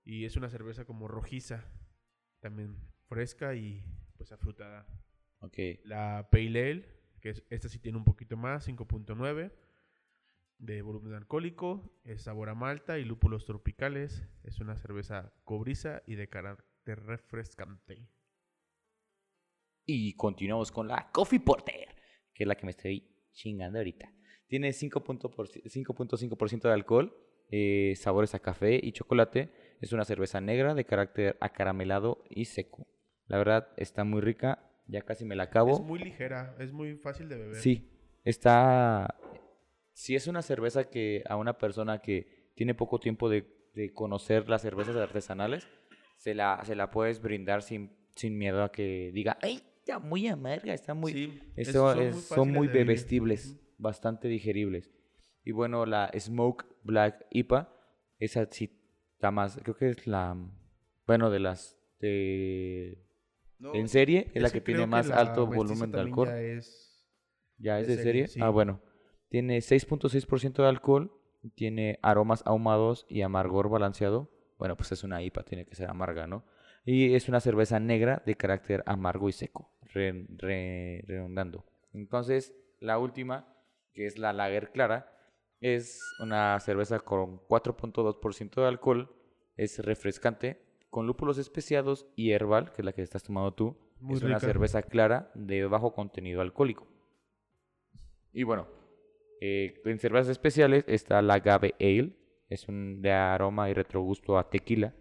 [0.03, 1.65] Y es una cerveza como rojiza,
[2.39, 2.75] también
[3.07, 3.83] fresca y
[4.17, 4.87] pues afrutada.
[5.39, 5.57] Ok.
[5.83, 9.53] La Pale Ale, que es- esta sí tiene un poquito más, 5.9
[10.57, 14.27] de volumen alcohólico, es sabor a malta y lúpulos tropicales.
[14.43, 18.09] Es una cerveza cobriza y de carácter refrescante.
[19.85, 21.95] Y continuamos con la Coffee Porter,
[22.33, 24.13] que es la que me estoy chingando ahorita.
[24.47, 27.17] Tiene 5.5% por- 5.5% de alcohol,
[27.51, 29.77] eh, sabores a café y chocolate.
[29.79, 32.85] Es una cerveza negra de carácter acaramelado y seco.
[33.27, 35.71] La verdad está muy rica, ya casi me la acabo.
[35.71, 37.55] Es muy ligera, es muy fácil de beber.
[37.55, 37.89] Sí,
[38.23, 39.15] está...
[39.93, 44.49] Si es una cerveza que a una persona que tiene poco tiempo de, de conocer
[44.49, 45.67] las cervezas artesanales,
[46.17, 50.27] se la, se la puedes brindar sin, sin miedo a que diga, ¡ay, está muy
[50.27, 51.11] amarga, está muy...
[51.11, 54.89] Sí, Eso son muy son muy bebestibles, bastante digeribles.
[55.43, 57.75] Y bueno, la Smoke Black IPA,
[58.19, 58.79] esa sí
[59.13, 60.37] está más, creo que es la,
[61.05, 63.03] bueno, de las de...
[63.59, 66.27] No, en serie es la que tiene más alto volumen de alcohol.
[66.27, 67.05] Ya es,
[67.57, 68.27] ¿Ya es de serie, serie?
[68.27, 68.39] sí.
[68.41, 68.81] Ah, bueno.
[69.29, 71.11] Tiene 6.6% de alcohol,
[71.55, 74.29] tiene aromas ahumados y amargor balanceado.
[74.59, 76.45] Bueno, pues es una IPA, tiene que ser amarga, ¿no?
[76.85, 81.65] Y es una cerveza negra de carácter amargo y seco, re- re- redundando.
[81.93, 83.55] Entonces, la última,
[83.93, 85.09] que es la Lager Clara,
[85.61, 89.15] es una cerveza con 4.2% de alcohol,
[89.55, 90.61] es refrescante,
[90.93, 93.75] con lúpulos especiados y herbal, que es la que estás tomando tú.
[93.99, 96.87] Muy es una cerveza clara de bajo contenido alcohólico.
[98.31, 98.67] Y bueno,
[99.41, 102.15] eh, en cervezas especiales está la Agave Ale,
[102.47, 104.93] es un de aroma y retrogusto a tequila,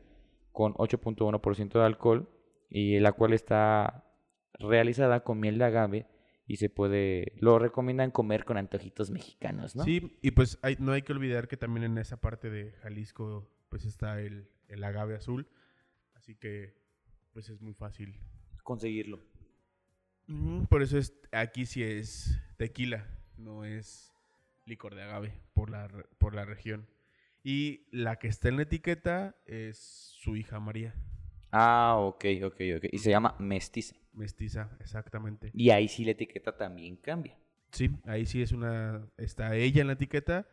[0.51, 2.27] con 8.1% de alcohol,
[2.71, 4.07] y la cual está
[4.55, 6.07] realizada con miel de agave
[6.47, 9.85] y se puede, lo recomiendan comer con antojitos mexicanos, ¿no?
[9.85, 13.47] Sí, y pues hay- no hay que olvidar que también en esa parte de Jalisco
[13.69, 15.47] pues está el, el agave azul.
[16.23, 16.73] Así que
[17.33, 18.15] pues es muy fácil.
[18.63, 19.21] Conseguirlo.
[20.69, 23.07] Por eso es aquí sí es tequila,
[23.37, 24.13] no es
[24.67, 26.87] licor de agave por la, re- por la región.
[27.43, 30.95] Y la que está en la etiqueta es su hija María,
[31.51, 32.85] Ah, ok, ok, ok.
[32.93, 33.97] Y se llama mestiza.
[34.13, 35.51] mestiza, exactamente.
[35.53, 37.37] Y ahí sí la etiqueta también cambia.
[37.73, 40.47] Sí, ahí sí es una, está ella en la etiqueta,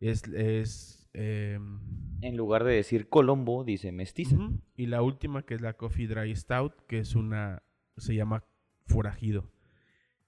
[0.00, 1.80] es, es em,
[2.20, 4.36] En lugar de decir Colombo, dice mestiza.
[4.76, 7.62] Y la última, que es la Coffee Dry Stout, que es una,
[7.96, 8.44] se llama
[8.86, 9.50] forajido,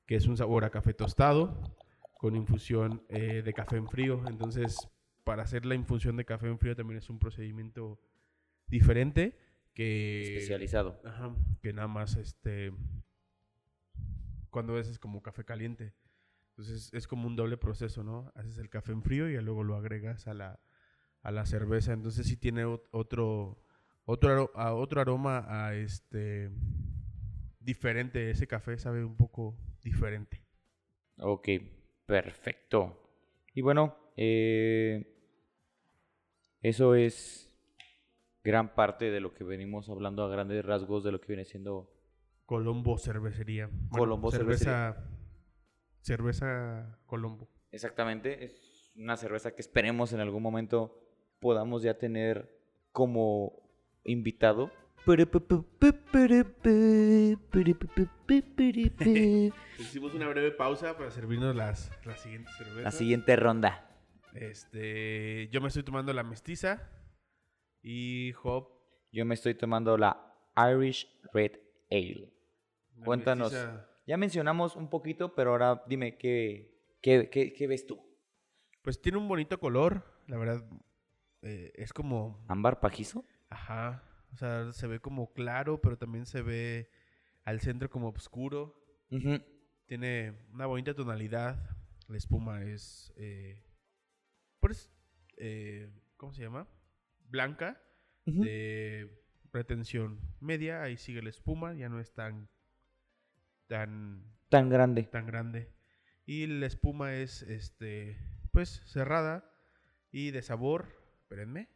[0.07, 1.77] que es un sabor a café tostado
[2.19, 4.23] con infusión eh, de café en frío.
[4.27, 4.89] Entonces,
[5.25, 8.01] para hacer la infusión de café en frío también es un procedimiento
[8.67, 9.37] diferente,
[9.75, 10.23] que...
[10.23, 11.01] Especializado.
[11.05, 12.73] Ajá, que nada más, este...
[14.51, 15.93] Cuando haces como café caliente.
[16.51, 18.33] Entonces es como un doble proceso, ¿no?
[18.35, 20.59] Haces el café en frío y luego lo agregas a la,
[21.27, 21.93] a la cerveza.
[21.93, 23.59] Entonces sí tiene ot- otro,
[24.05, 26.51] otro, a otro aroma a este...
[27.61, 30.41] Diferente, ese café sabe un poco diferente.
[31.19, 31.49] Ok,
[32.07, 33.03] perfecto.
[33.55, 35.05] Y bueno, eh,
[36.61, 37.53] eso es
[38.45, 41.93] gran parte de lo que venimos hablando a grandes rasgos de lo que viene siendo
[42.45, 43.67] Colombo Cervecería.
[43.67, 45.05] Bueno, Colombo cerveza,
[46.01, 47.49] cerveza Colombo.
[47.73, 48.45] exactamente.
[48.45, 51.06] Es una cerveza que esperemos en algún momento
[51.41, 52.51] podamos ya tener
[52.93, 53.53] como
[54.05, 54.71] invitado.
[59.79, 62.83] Hicimos una breve pausa para servirnos las, las siguientes cervezas.
[62.85, 63.89] La siguiente ronda.
[64.35, 66.91] Este, yo me estoy tomando la mestiza
[67.83, 68.69] y Hop.
[69.13, 71.53] Yo me estoy tomando la Irish Red
[71.91, 72.33] Ale.
[72.99, 73.53] la Cuéntanos.
[73.53, 77.99] mestiza, Ya mencionamos un poquito, pero ahora dime qué, qué, qué- qué ves tú.
[78.83, 80.65] Pues tiene un bonito color, la verdad.
[81.47, 83.25] Eh, es como, ¿Ámbar pajizo?
[83.49, 86.91] ajá, o sea, se ve como claro, pero también se ve
[87.45, 88.83] al centro como oscuro.
[89.87, 91.71] Tiene una bonita tonalidad.
[92.09, 93.63] La espuma es, eh,
[94.61, 94.91] pues,
[95.39, 96.69] eh, ¿cómo se llama?
[97.29, 97.81] Blanca,
[98.25, 100.83] de retención media.
[100.83, 102.49] Ahí sigue la espuma, ya no es tan,
[103.69, 105.05] tan, Tan grande.
[105.05, 105.73] tan grande.
[106.27, 108.19] Y la espuma es, este,
[108.53, 109.49] pues, cerrada
[110.11, 110.96] y de sabor,
[111.27, 111.69] espérenme,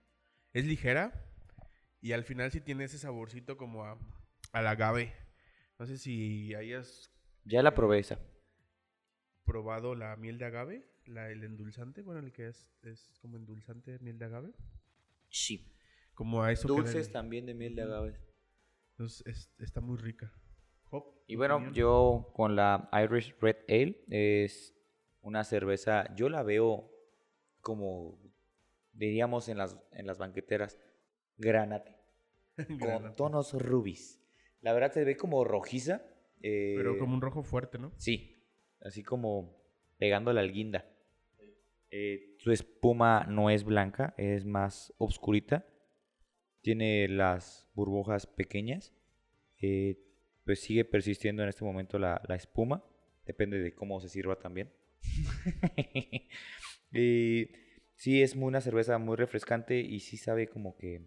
[0.52, 1.12] es ligera
[2.00, 3.98] y al final sí tiene ese saborcito como a,
[4.52, 5.12] al agave.
[5.78, 7.10] No sé si hayas
[7.44, 8.20] Ya la probé esa.
[9.44, 13.98] probado la miel de agave, la, el endulzante, bueno, el que es, es como endulzante
[13.98, 14.52] miel de agave.
[15.30, 15.66] Sí.
[16.14, 18.20] Como a eso que Dulces también de miel de agave.
[18.92, 20.32] Entonces, es- está muy rica.
[20.90, 21.74] Hop, Y bueno, opinión.
[21.74, 24.74] yo con la Irish Red Ale es
[25.22, 26.90] una cerveza, yo la veo
[27.60, 28.18] como
[28.92, 30.78] diríamos en las, en las banqueteras,
[31.36, 31.96] granate,
[32.80, 34.22] con tonos rubis.
[34.60, 36.02] La verdad se ve como rojiza.
[36.42, 37.92] eh, Pero como un rojo fuerte, ¿no?
[37.96, 38.44] Sí,
[38.80, 39.56] así como
[39.98, 40.86] pegándole al guinda.
[41.92, 45.66] Eh, su espuma no es blanca, es más oscurita.
[46.62, 48.94] Tiene las burbujas pequeñas.
[49.62, 49.98] eh,
[50.44, 52.84] pues sigue persistiendo en este momento la, la espuma.
[53.24, 54.72] Depende de cómo se sirva también.
[56.92, 57.46] y
[58.00, 61.02] sí, es muy- una cerveza muy refrescante y sí sabe como que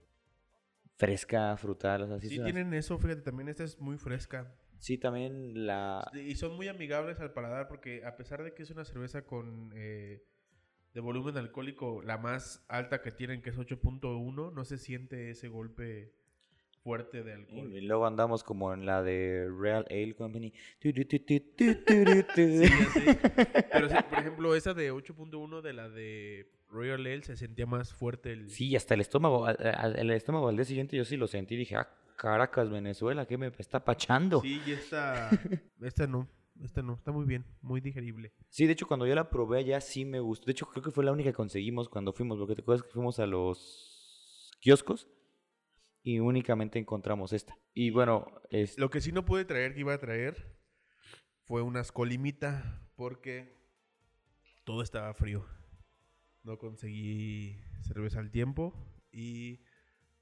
[0.96, 2.04] fresca, frutal.
[2.04, 4.54] O sea, sí, Sí, tienen eso, fíjate, también esta es muy fresca.
[4.78, 6.10] sí, también la...
[6.14, 9.72] Y son muy amigables al paladar porque a pesar de que es una cerveza con
[9.76, 10.22] eh,
[10.94, 15.48] de volumen alcohólico la más alta que tienen, que es 8.1, no se siente ese
[15.48, 16.14] golpe
[16.84, 17.74] fuerte de alcohol.
[17.74, 20.54] Y luego andamos como en la de Real Ale Company.
[20.80, 21.06] Sí, sé.
[23.72, 27.94] Pero sí, por ejemplo, esa de 8.1 de la de Royal Ale se sentía más
[27.94, 28.50] fuerte el...
[28.50, 31.56] Sí, hasta el estómago, el estómago al día siguiente yo sí lo sentí.
[31.56, 34.42] Dije, ah, Caracas, Venezuela, ¿qué me está pachando?
[34.42, 34.60] Sí.
[34.66, 35.30] Sí, y esta,
[35.82, 36.28] esta no,
[36.62, 38.34] esta no, está muy bien, muy digerible.
[38.58, 40.48] de hecho, cuando yo la probé allá sí me gustó.
[40.48, 42.40] De hecho, creo que fue la única que conseguimos cuando fuimos.
[42.40, 45.08] Porque te acuerdas que fuimos a los kioscos
[46.02, 47.58] y únicamente encontramos esta.
[47.74, 48.78] Y bueno, es...
[48.80, 50.58] Lo que sí no pude traer, que iba a traer,
[51.44, 53.58] fue unas colimita, porque
[54.64, 55.46] todo estaba frío.
[56.44, 58.74] No conseguí cerveza al tiempo
[59.12, 59.62] y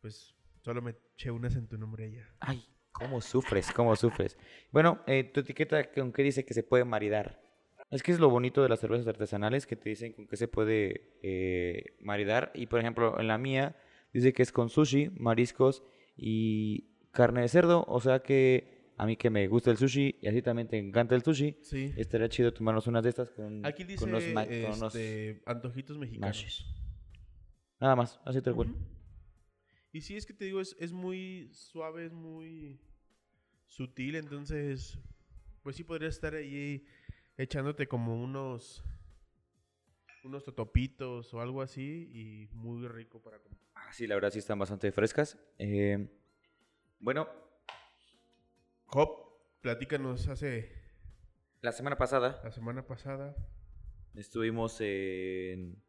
[0.01, 2.29] pues solo me eché unas en tu nombre allá.
[2.39, 3.71] Ay, ¿cómo sufres?
[3.71, 4.37] ¿Cómo sufres?
[4.71, 7.41] Bueno, eh, tu etiqueta con qué dice que se puede maridar.
[7.89, 10.47] Es que es lo bonito de las cervezas artesanales que te dicen con qué se
[10.47, 12.51] puede eh, maridar.
[12.53, 13.75] Y por ejemplo, en la mía
[14.13, 15.83] dice que es con sushi, mariscos
[16.15, 17.83] y carne de cerdo.
[17.87, 21.15] O sea que a mí que me gusta el sushi y así también te encanta
[21.15, 21.91] el sushi, Sí.
[21.97, 24.53] estaría chido tomarnos unas de estas con, Aquí dice con unos ma- con
[24.85, 26.67] este, antojitos mexicanos.
[27.79, 28.75] Nada más, así tal cual.
[29.91, 32.79] Y sí, es que te digo, es, es muy suave, es muy
[33.65, 34.99] sutil, entonces,
[35.63, 36.85] pues sí podrías estar ahí
[37.37, 38.83] echándote como unos
[40.23, 43.57] unos totopitos o algo así y muy rico para comer.
[43.73, 45.39] Ah, sí, la verdad sí están bastante frescas.
[45.57, 46.07] Eh,
[46.99, 47.27] bueno,
[48.93, 50.71] Hop, platícanos hace
[51.61, 53.35] la semana pasada la semana pasada.
[54.15, 55.81] Estuvimos en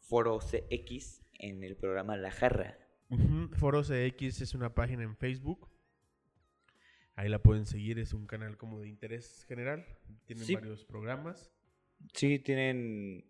[0.00, 2.78] Foro CX en el programa La Jarra.
[3.10, 5.68] Ujú, Foro CX es una página en Facebook.
[7.14, 9.86] Ahí la pueden seguir, es un canal como de interés general.
[10.26, 10.54] Tienen Sí.
[10.54, 11.50] varios programas.
[12.14, 13.24] Sí, tienen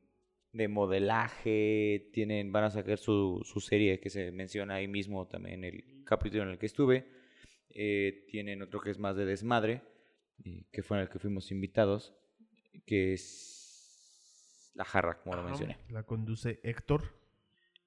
[0.53, 5.65] de modelaje, tienen, van a sacar su, su serie que se menciona ahí mismo también
[5.65, 7.07] en el capítulo en el que estuve.
[7.79, 9.83] Eh, tienen otro que es más de desmadre,
[10.45, 12.15] eh, que fue en el que fuimos invitados,
[12.87, 15.77] que es La Jarra, como lo mencioné.
[15.91, 17.03] La conduce Héctor.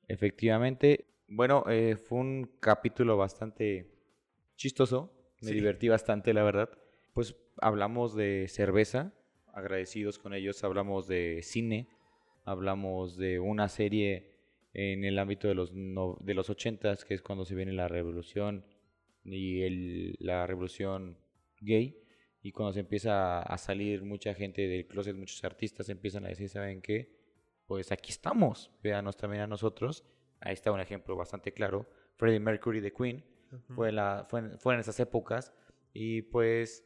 [0.08, 3.92] Efectivamente, bueno, eh, fue un capítulo bastante
[4.56, 5.56] chistoso, me Sí.
[5.56, 6.70] divertí bastante, la verdad.
[7.14, 9.14] Pues hablamos de cerveza,
[9.54, 11.88] agradecidos con ellos, hablamos de cine,
[12.46, 14.36] hablamos de una serie
[14.74, 17.88] en el ámbito de los, no- de los 80s, que es cuando se viene la
[17.88, 18.64] revolución
[19.24, 21.18] y el, la revolución
[21.60, 21.98] gay.
[22.42, 26.48] Y cuando se empieza a salir mucha gente del closet, muchos artistas empiezan a decir,
[26.50, 27.18] ¿saben qué?
[27.66, 30.06] Pues aquí estamos, véanos también a nosotros.
[30.40, 31.90] Ahí está un ejemplo bastante claro.
[32.16, 33.26] Freddie Mercury de Queen
[33.76, 35.54] fue, la, fue, en- fue en esas épocas.
[35.94, 36.86] Y pues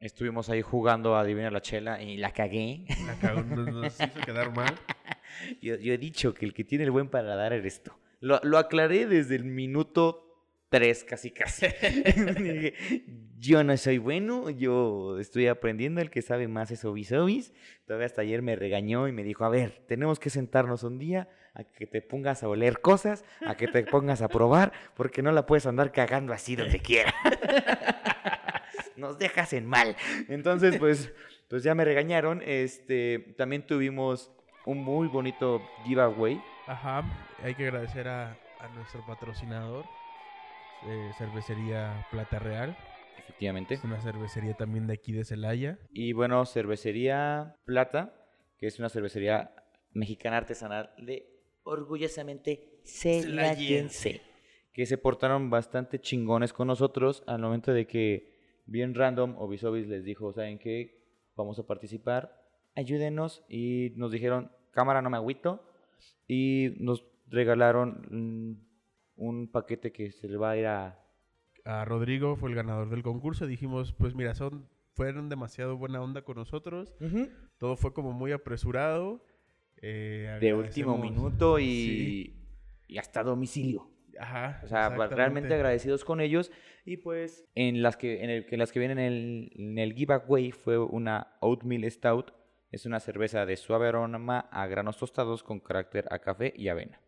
[0.00, 2.84] estuvimos ahí jugando a adivinar la chela y la cagué.
[3.06, 4.74] La cagó, nos, nos hizo quedar mal.
[5.60, 7.90] Yo, yo he dicho que el que tiene el buen paladar eres tú.
[8.20, 10.33] Lo, lo aclaré desde el minuto
[10.68, 11.66] 3, casi casi.
[13.38, 17.52] Yo no soy bueno, yo estoy aprendiendo, el que sabe más es Obisobis.
[17.86, 21.28] Todavía hasta ayer me regañó y me dijo, a ver, tenemos que sentarnos un día
[21.52, 25.30] a que te pongas a oler cosas, a que te pongas a probar, porque no
[25.30, 27.14] la puedes andar cagando así donde quiera.
[28.96, 29.94] Nos dejas en mal.
[30.28, 31.12] Entonces, pues,
[31.48, 32.42] pues ya me regañaron.
[32.46, 34.32] Este, también tuvimos
[34.64, 36.42] un muy bonito giveaway.
[36.66, 37.04] Ajá,
[37.42, 39.84] hay que agradecer a, a nuestro patrocinador,
[40.86, 42.76] eh, Cervecería Plata Real.
[43.18, 43.74] Efectivamente.
[43.74, 45.78] Es una cervecería también de aquí de Celaya.
[45.90, 48.14] Y bueno, cervecería Plata,
[48.58, 49.54] que es una cervecería
[49.92, 54.20] mexicana artesanal de orgullosamente celayense.
[54.72, 60.04] Que se portaron bastante chingones con nosotros al momento de que bien random Obisobis les
[60.04, 61.02] dijo, ¿saben qué?
[61.36, 62.40] Vamos a participar,
[62.74, 63.44] ayúdenos.
[63.48, 65.64] Y nos dijeron, cámara no me agüito.
[66.26, 68.73] Y nos regalaron mm,
[69.16, 71.00] un paquete que se le va a ir a...
[71.64, 73.46] A Rodrigo fue el ganador del concurso.
[73.46, 76.94] Dijimos, pues mira, son, fueron demasiado buena onda con nosotros.
[77.58, 79.24] Todo fue como muy apresurado.
[79.78, 82.36] eh, de último minuto y, Sí.
[82.88, 83.88] y hasta domicilio.
[84.20, 84.60] Ajá.
[84.62, 86.52] O sea, va- realmente agradecidos con ellos.
[86.84, 89.94] Y pues en las que, en el, que las que vienen en el, en el
[89.94, 92.32] giveaway fue una Oatmeal Stout.
[92.70, 97.00] Es una cerveza de suave aroma a granos tostados con carácter a café y avena.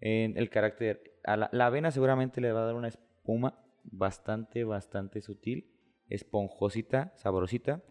[0.00, 5.20] En el carácter, a la, avena seguramente le va a dar una espuma bastante, bastante
[5.20, 5.72] sutil,
[6.08, 7.82] esponjosita, sabrosita.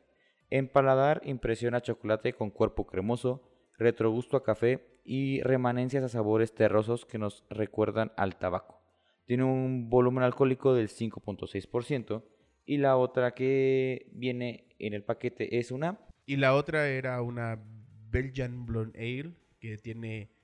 [0.50, 3.44] En paladar impresiona chocolate con cuerpo cremoso,
[3.78, 8.82] retrogusto a café y remanencias a sabores terrosos que nos recuerdan al tabaco.
[9.26, 12.24] Tiene un volumen alcohólico del 5.6%
[12.66, 17.62] y la otra que viene en el paquete es una Y la otra era una
[18.10, 20.37] Belgian Blonde Ale que tiene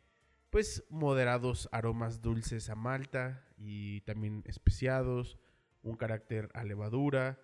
[0.54, 5.40] pues moderados aromas dulces a malta y también especiados,
[5.82, 7.40] un carácter a levadura,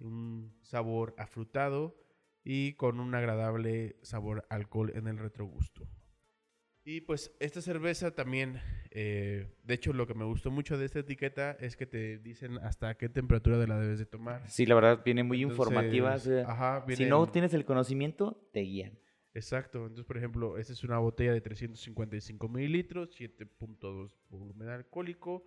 [0.00, 2.02] un sabor afrutado
[2.42, 5.86] y con un agradable sabor alcohol en el retrogusto.
[6.82, 8.58] Y pues esta cerveza también,
[8.90, 12.56] eh, de hecho lo que me gustó mucho de esta etiqueta es que te dicen
[12.62, 14.48] hasta qué temperatura de la debes de tomar.
[14.48, 16.14] Sí, la verdad, viene muy Entonces, informativa.
[16.14, 18.98] o sea, ajá, si no en- tienes el conocimiento, te guían.
[19.36, 25.44] Exacto, entonces por ejemplo, esta es una botella de 355 mililitros, 7.2 volumen alcohólico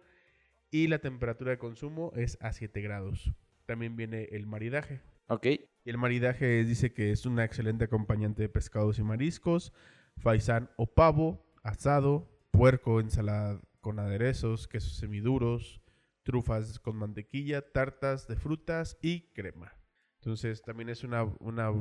[0.70, 3.34] y la temperatura de consumo es a 7 grados.
[3.66, 5.02] También viene el maridaje.
[5.28, 5.46] ¿Ok?
[5.48, 9.74] Y el maridaje es- dice que es una excelente acompañante de pescados y mariscos,
[10.18, 15.82] faisán o pavo, asado, puerco, ensalada con aderezos, quesos semiduros,
[16.22, 19.74] trufas con mantequilla, tartas de frutas y crema.
[20.20, 21.72] Entonces también es una, una,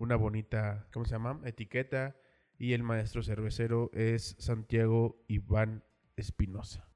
[0.00, 1.40] una bonita, ¿cómo se llama?
[1.44, 2.16] Etiqueta.
[2.58, 5.84] Y el maestro cervecero es Santiago Iván
[6.16, 6.88] Espinosa.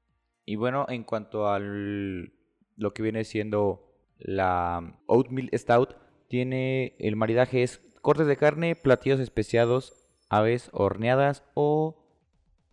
[0.43, 2.33] Y bueno, en cuanto al
[2.75, 5.95] lo que viene siendo la Oatmeal Stout,
[6.27, 9.93] tiene el maridaje es cortes de carne, platillos especiados,
[10.29, 12.03] aves horneadas o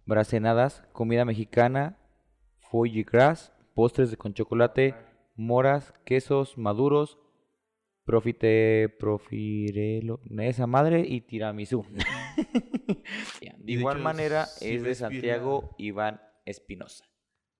[0.04, 1.98] bracenadas, comida mexicana,
[2.58, 4.94] foie gras, postres con chocolate,
[5.36, 7.18] moras, quesos maduros,
[8.12, 11.82] profite, profirelo, esa madre y tiramisú.
[13.40, 17.06] De igual hecho, manera si es de Santiago Iván Espinosa.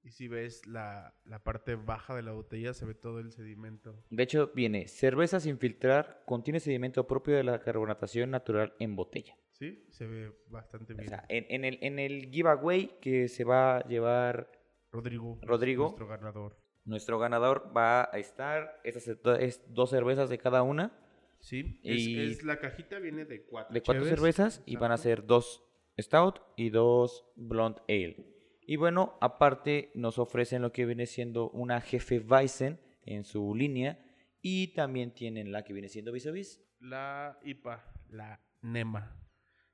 [0.02, 4.04] Y si ves la, la parte baja de la botella, se ve todo el sedimento.
[4.10, 9.34] De hecho, viene cerveza sin filtrar, contiene sedimento propio de la carbonatación natural en botella.
[9.52, 11.08] Sí, se ve bastante O bien.
[11.08, 14.52] sea, en, en el, en el giveaway que se va a llevar
[14.90, 15.38] Rodrigo.
[15.84, 16.58] Nuestro ganador.
[16.84, 19.08] Nuestro ganador, va a estar estas
[19.40, 20.98] es dos cervezas de cada una,
[21.40, 23.74] Sí, Y- es, es- la cajita viene de cuatro.
[23.74, 25.64] de cuatro cervezas, y van a ser dos
[26.00, 28.16] Stout y dos Blonde Ale.
[28.64, 33.98] Y bueno, aparte nos ofrecen lo que viene siendo una Jefe Weizen en su línea
[34.40, 36.64] y también tienen la que viene siendo vis a vis.
[36.78, 39.20] La IPA, la NEMA,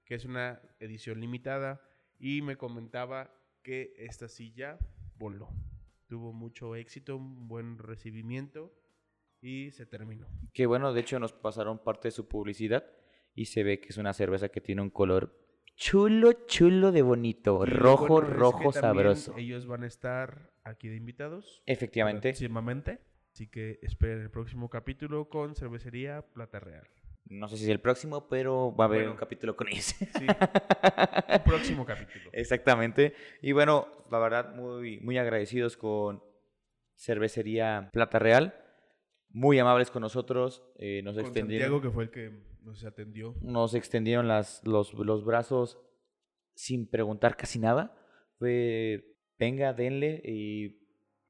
[0.07, 1.83] que es una edición limitada
[2.19, 3.31] y me comentaba
[3.63, 4.79] que esta silla
[5.17, 5.51] voló.
[6.09, 8.73] Tuvo mucho éxito, un buen recibimiento
[9.41, 10.27] y se terminó.
[10.53, 12.85] Que bueno, de hecho nos pasaron parte de su publicidad
[13.35, 15.39] y se ve que es una cerveza que tiene un color
[15.77, 19.35] chulo, chulo de bonito, Y rojo, bueno, es que rojo, sabroso.
[19.37, 21.63] Ellos van a estar aquí de invitados.
[21.67, 23.01] Efectivamente, Próximamente.
[23.33, 26.89] Así que esperen el próximo capítulo con Cervecería Plata Real.
[27.31, 29.13] No sé si es el próximo, pero va a haber Bueno.
[29.13, 29.85] un capítulo con ellos.
[29.85, 30.27] Sí,
[31.37, 32.31] un próximo capítulo.
[32.33, 33.15] Exactamente.
[33.43, 36.23] Y bueno, la verdad, muy, muy agradecidos con
[36.97, 38.55] Cervecería Plata Real.
[39.31, 40.63] Muy amables con nosotros.
[40.79, 41.67] eh, nos Con extendieron.
[41.69, 43.35] Santiago, que fue el que nos atendió.
[43.41, 45.79] nos extendieron las, los, los brazos
[46.55, 47.95] sin preguntar casi nada.
[48.39, 50.79] Fue, venga, denle y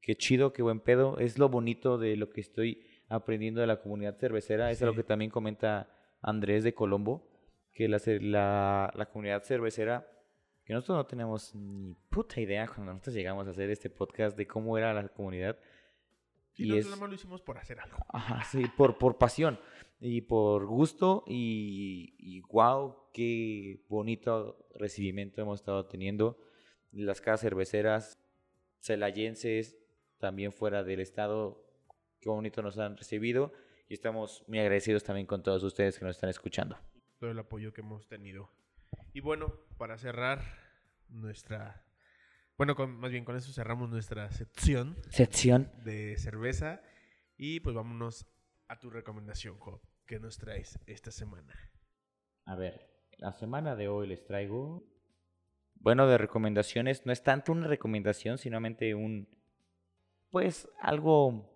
[0.01, 1.19] qué chido, qué buen pedo.
[1.19, 4.71] Es lo bonito de lo que estoy aprendiendo de la comunidad cervecera.
[4.71, 5.89] Es lo que también comenta
[6.21, 7.29] Andrés de Colombo,
[7.73, 10.07] que la, la, la comunidad cervecera,
[10.65, 14.47] que nosotros no tenemos ni puta idea cuando nosotros llegamos a hacer este podcast de
[14.47, 15.59] cómo era la comunidad.
[16.57, 17.99] Y, Y nosotros es- lo hicimos por hacer algo.
[18.09, 19.59] Ajá, sí, por, por pasión
[20.01, 26.39] y por gusto y, y wow, qué bonito recibimiento hemos estado teniendo.
[26.93, 28.19] Las casas cerveceras
[28.81, 29.77] celayenses,
[30.19, 31.65] también fuera del estado,
[32.21, 33.53] qué bonito nos han recibido
[33.89, 36.79] y estamos muy agradecidos también con todos ustedes que nos están escuchando.
[37.19, 38.51] Todo el apoyo que hemos tenido.
[39.13, 40.41] Y bueno, para cerrar
[41.09, 41.85] nuestra...
[42.57, 45.71] Bueno, con- más bien con eso cerramos nuestra sección Sección.
[45.85, 46.83] de cerveza.
[47.37, 48.27] Y pues vámonos
[48.67, 49.81] a tu recomendación, Job.
[50.07, 51.55] ¿Qué nos traes esta semana?
[52.45, 54.83] A ver, la semana de hoy les traigo...
[55.81, 58.59] Bueno, de recomendaciones, no es tanto una recomendación, sino
[58.95, 59.29] un...
[60.31, 61.55] Pues algo...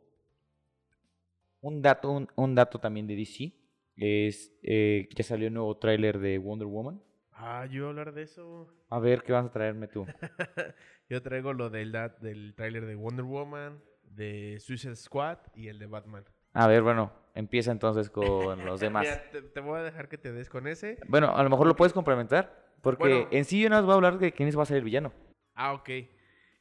[1.63, 3.53] Un dato, un, un dato también de DC.
[3.97, 7.01] Es eh, que salió un nuevo tráiler de Wonder Woman.
[7.33, 8.69] Ah, yo iba a hablar de eso.
[8.91, 10.05] A ver, ¿qué vas a traerme tú?
[11.09, 15.87] yo traigo lo del, del tráiler de Wonder Woman, de Suicide Squad y el de
[15.87, 16.25] Batman.
[16.53, 19.05] A ver, bueno, empieza entonces con los demás.
[19.05, 20.99] Mira, te, te voy a dejar que te des con ese.
[21.07, 22.61] Bueno, a lo mejor lo puedes complementar.
[22.83, 23.29] Porque Bueno.
[23.31, 25.13] en sí yo no voy a hablar de quién va a ser el villano.
[25.55, 25.89] Ah, ok.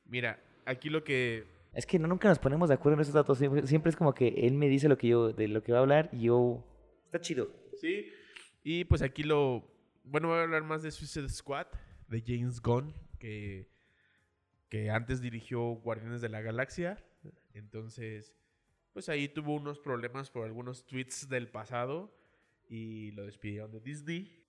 [0.05, 3.37] Mira, aquí lo que Es que no, nunca nos ponemos de acuerdo en esos datos.
[3.37, 5.79] Siempre, siempre es como que él me dice lo que yo, de lo que va
[5.79, 6.65] a hablar y yo...
[7.05, 7.49] Está chido.
[7.79, 8.11] Sí,
[8.63, 9.67] y pues aquí lo...
[10.03, 11.67] Bueno, voy a hablar más de Suicide Squad,
[12.07, 13.69] de James Gunn, que,
[14.67, 17.03] que antes dirigió Guardianes de la Galaxia.
[17.53, 18.33] Entonces,
[18.93, 22.13] pues ahí tuvo unos problemas por algunos tweets del pasado
[22.67, 24.43] y lo despidieron de Disney.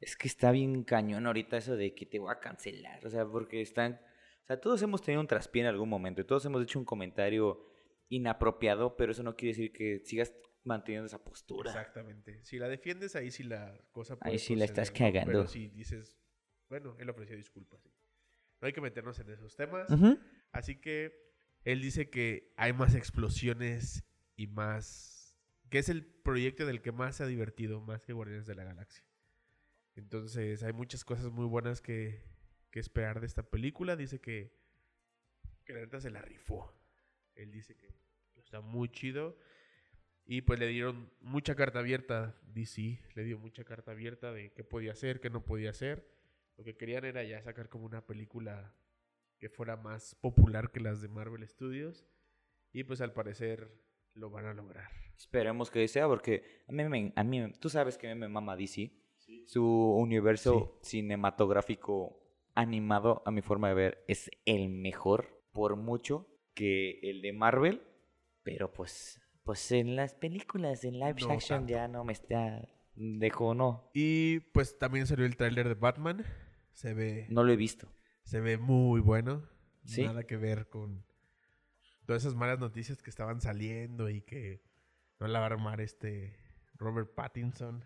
[0.00, 3.04] Es que está bien cañón ahorita eso de que te voy a cancelar.
[3.06, 4.00] O sea, porque están...
[4.48, 6.86] O sea, todos hemos tenido un traspié en algún momento y todos hemos hecho un
[6.86, 7.62] comentario
[8.08, 10.32] inapropiado, pero eso no quiere decir que sigas
[10.64, 11.70] manteniendo esa postura.
[11.70, 12.42] Exactamente.
[12.44, 15.26] Si la defiendes, ahí sí la cosa Ahí puede sí la estás cagando.
[15.26, 16.18] Pero si dices,
[16.70, 17.82] bueno, él ofreció disculpas.
[17.82, 17.90] sí.
[18.62, 19.90] No hay que meternos en esos temas.
[19.90, 20.18] Ujú.
[20.50, 21.12] Así que
[21.64, 24.02] él dice que hay más explosiones
[24.34, 25.36] y más...
[25.68, 28.64] que es el proyecto del que más se ha divertido, más que Guardianes de la
[28.64, 29.04] Galaxia.
[29.94, 32.22] Entonces hay muchas cosas muy buenas que,
[32.70, 33.96] que esperar de esta película.
[33.96, 34.52] Dice que,
[35.64, 36.72] que la neta se la rifó.
[37.34, 37.88] Él dice que
[38.36, 39.36] está muy chido.
[40.24, 44.62] Y pues le dieron mucha carta abierta, DC, le dio mucha carta abierta de qué
[44.62, 46.06] podía hacer, qué no podía hacer.
[46.58, 48.74] Lo que querían era ya sacar como una película
[49.38, 52.04] que fuera más popular que las de Marvel Studios.
[52.72, 53.72] Y pues al parecer
[54.12, 54.90] lo van a lograr.
[55.16, 58.28] Esperemos que sea, porque a mí, me, a mí tú sabes que a mí me
[58.28, 58.92] mama DC.
[59.46, 62.27] Su universo cinematográfico
[62.60, 67.82] animado, a mi forma de ver, es el mejor por mucho que el de Marvel.
[68.42, 71.70] Pero pues, pues en las películas, en live No action, tanto.
[71.72, 72.66] ya no me está.
[72.94, 73.90] Dejo, no.
[73.94, 76.24] Y pues también salió el tráiler de Batman.
[76.72, 77.88] Se ve, No lo he visto.
[78.24, 79.42] se ve muy bueno.
[79.84, 80.02] ¿Sí?
[80.04, 81.04] Nada que ver con
[82.06, 84.62] todas esas malas noticias que estaban saliendo y que
[85.20, 86.36] no la va a armar este
[86.74, 87.84] Robert Pattinson.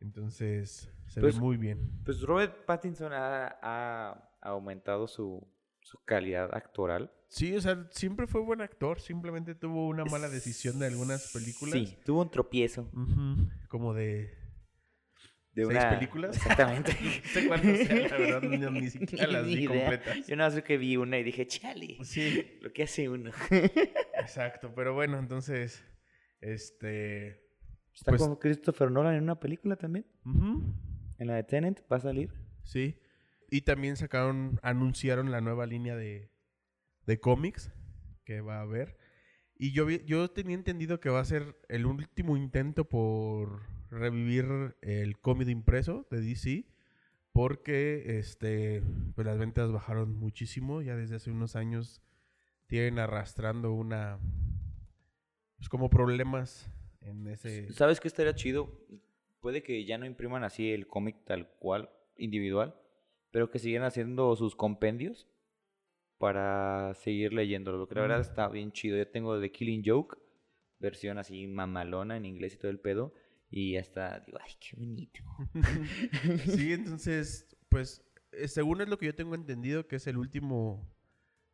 [0.00, 1.90] Entonces se Pues- ve muy bien.
[2.04, 5.46] Pues Robert Pattinson ha, ha aumentado su,
[5.80, 7.12] su calidad actoral.
[7.28, 9.00] Sí, o sea, siempre fue buen actor.
[9.00, 11.72] Simplemente tuvo una mala decisión de algunas películas.
[11.74, 12.82] Sí, tuvo un tropiezo.
[12.92, 14.32] Ujú, Como de
[15.52, 15.90] De ¿Seis una...
[15.90, 16.36] películas?
[16.36, 16.92] Exactamente.
[17.24, 20.26] No sé cuántas sean, la verdad, no- ni siquiera las Ni vi completas.
[20.26, 23.30] Yo nada más que vi una y dije, chale, Sí, lo que hace uno.
[24.20, 24.72] exacto.
[24.74, 25.82] Pero bueno, entonces,
[26.40, 27.44] este...
[27.96, 30.06] Está Pues- con Christopher Nolan en una película también.
[31.18, 32.30] En la de Tenet va a salir.
[32.62, 33.00] Sí.
[33.50, 36.30] Y también sacaron, anunciaron la nueva línea de,
[37.06, 37.72] de cómics
[38.24, 38.98] que va a haber.
[39.58, 44.76] Y yo, vi- yo tenía entendido que va a ser el último intento por revivir
[44.82, 46.66] el cómic impreso de DC.
[47.32, 48.82] Porque este,
[49.14, 50.82] pues las ventas bajaron muchísimo.
[50.82, 52.02] Ya desde hace unos años
[52.66, 54.18] tienen arrastrando una.
[55.56, 56.70] Pues como problemas
[57.06, 57.72] en ese.
[57.72, 58.70] ¿Sabes qué estaría chido?
[59.40, 62.74] Puede que ya no impriman así el cómic tal cual, individual,
[63.30, 65.28] pero que sigan haciendo sus compendios
[66.18, 67.78] para seguir leyéndolo.
[67.78, 68.22] Lo que la verdad Mm.
[68.30, 68.96] está bien chido.
[68.96, 70.16] Yo tengo The Killing Joke,
[70.78, 73.12] versión así mamalona en inglés y todo el pedo.
[73.50, 75.20] Y hasta digo, ay, qué bonito.
[76.60, 78.02] sí, entonces, pues,
[78.32, 80.90] eh, según es lo que yo tengo entendido, que es el último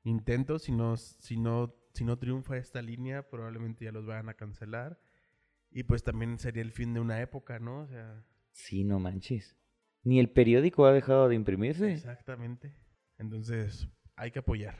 [0.04, 4.34] intento, si no, si no, si no triunfa esta línea, probablemente ya los van a
[4.34, 4.98] cancelar.
[5.74, 7.80] Y pues también sería el fin de una época, ¿no?
[7.80, 9.56] O sea, Sí, no manches.
[10.04, 11.92] Ni el periódico ha dejado de imprimirse.
[11.92, 12.74] exactamente.
[13.18, 14.76] Entonces, hay que apoyar.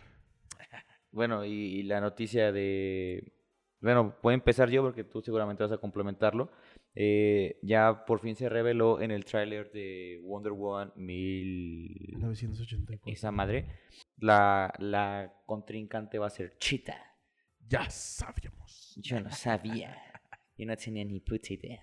[1.14, 3.34] Bueno, y, y la noticia de...
[3.82, 6.50] Bueno, a empezar yo porque tú seguramente vas a complementarlo.
[6.94, 12.12] Eh, ya por fin se reveló en el tráiler de Wonder Woman 1000...
[12.14, 13.12] 1984.
[13.12, 13.66] Esa madre.
[14.16, 16.96] La, la contrincante va a ser Cheetah.
[17.68, 18.94] Ya sabíamos.
[18.96, 19.94] Yo no sabía.
[20.56, 21.80] Yo no tenía ni puta idea.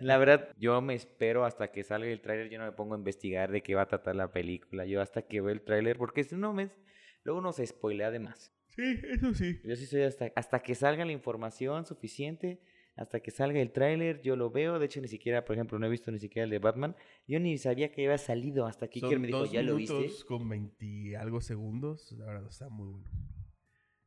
[0.00, 2.50] La verdad, yo me espero hasta que salga el tráiler.
[2.50, 4.84] Yo no me pongo a investigar de qué va a tratar la película.
[4.84, 6.70] Yo hasta que veo el tráiler, porque si no me...
[7.24, 8.52] Luego uno se spoilea de más.
[8.68, 9.60] Sí, eso sí.
[9.64, 12.62] Yo sí soy hasta, hasta que salga la información suficiente,
[12.96, 14.78] hasta que salga el tráiler, yo lo veo.
[14.78, 16.94] De hecho, ni siquiera, por ejemplo, no he visto ni siquiera el de Batman.
[17.26, 20.08] Yo ni sabía que había salido hasta que Son me dijo, dos ¿ya lo viste?
[20.26, 22.12] con 20 y algo segundos.
[22.12, 23.10] La verdad está muy bueno.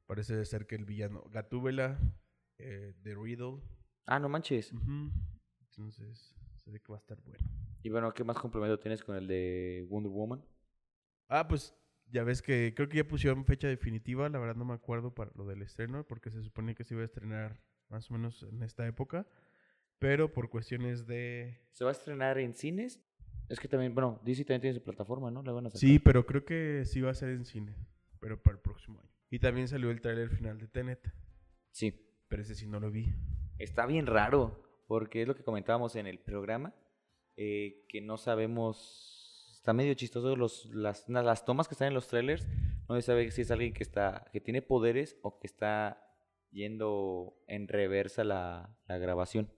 [0.06, 2.00] Parece ser que el villano Gatúbela,
[2.58, 3.62] eh, de Riddle.
[4.06, 4.74] Ah, no manches.
[5.70, 7.46] Entonces, se ve que va a estar bueno.
[7.82, 10.44] Y bueno, ¿qué más complemento tienes con el de Wonder Woman?
[11.28, 11.76] Ah, pues
[12.12, 14.30] ya ves que creo que ya pusieron fecha definitiva.
[14.30, 17.02] La verdad no me acuerdo para lo del estreno, porque se supone que se iba
[17.02, 19.28] a estrenar más o menos en esta época.
[20.00, 21.60] Pero por cuestiones de.
[21.72, 23.02] ¿Se va a estrenar en cines?
[23.50, 25.44] Es que también, bueno, DC también tiene su plataforma, ¿no?
[25.44, 25.80] La van a sacar.
[25.80, 27.76] Sí, pero creo que sí va a ser en cine.
[28.20, 29.10] Pero para el próximo año.
[29.30, 31.12] Y también salió el tráiler final de Tenet.
[31.72, 31.94] Sí.
[32.28, 33.14] Pero ese sí no lo vi.
[33.58, 36.74] Está bien raro, porque es lo que comentábamos en el programa,
[37.36, 42.08] eh, que no sabemos, está medio chistoso los, las, las tomas que están en los
[42.08, 42.48] trailers,
[42.88, 46.04] no se sabe si es alguien que está, que tiene poderes o que está
[46.52, 49.50] yendo en reversa la, la grabación.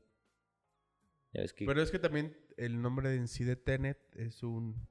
[1.34, 4.88] Ya ves que Pero es que también el nombre en sí de Tenet es un...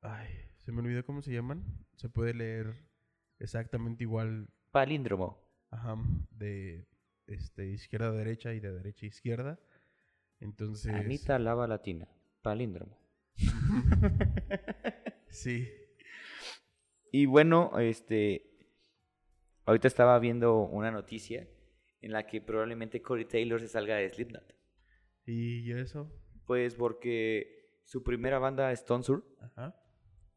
[0.00, 1.64] Ay, se me olvidó cómo se llaman.
[1.96, 2.76] Se puede leer
[3.40, 5.42] exactamente igual, palíndromo.
[5.70, 5.96] ajá,
[6.30, 6.86] de
[7.26, 9.60] este, izquierda a derecha y de derecha a izquierda.
[10.40, 10.92] Entonces...
[10.92, 12.08] Anita Lava Latina,
[12.42, 12.98] palíndromo.
[15.36, 15.68] Sí.
[17.12, 18.50] Y bueno, este.
[19.66, 21.46] Ahorita estaba viendo una noticia
[22.00, 24.54] en la que probablemente Corey Taylor se salga de Slipknot.
[25.26, 26.10] ¿Y eso?
[26.46, 29.04] Pues porque su primera banda, Stone
[29.40, 29.74] Ajá.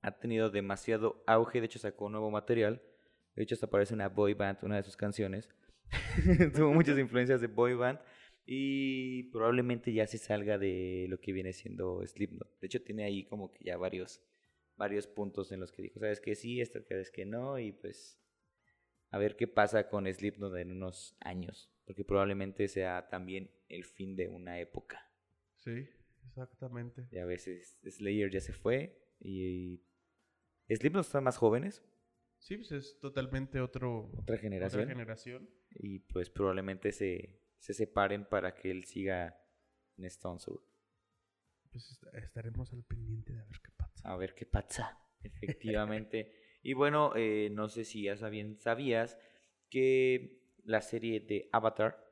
[0.01, 1.59] ha tenido demasiado auge.
[1.61, 2.81] De hecho, sacó nuevo material.
[3.35, 5.47] De hecho, hasta aparece una boy band, una de sus canciones.
[6.55, 7.99] Tuvo muchas influencias de boy band.
[8.45, 12.59] Y probablemente ya se salga de lo que viene siendo Slipknot.
[12.59, 14.23] De hecho, tiene ahí como que ya varios,
[14.75, 16.59] varios puntos en los que dijo, ¿sabes que sí?
[16.59, 17.59] Esta vez que no.
[17.59, 18.19] Y pues,
[19.11, 21.71] a ver qué pasa con Slipknot en unos años.
[21.85, 24.99] Porque probablemente sea también el fin de una época.
[25.57, 25.87] Sí,
[26.27, 27.07] exactamente.
[27.11, 29.83] Y a veces Slayer ya se fue y
[30.69, 31.83] Slipknot están más jóvenes,
[32.39, 35.49] Sí, pues es totalmente otro, otra generación, otra generación.
[35.75, 39.37] y pues probablemente se, se separen para que él siga
[39.97, 40.63] en Stone Sour.
[41.71, 44.09] Pues est- estaremos al pendiente de ver qué pasa.
[44.09, 46.31] A ver qué pasa, efectivamente.
[46.63, 49.17] y bueno, eh, no sé si ya sabían, sabías
[49.69, 52.03] que la serie de Avatar,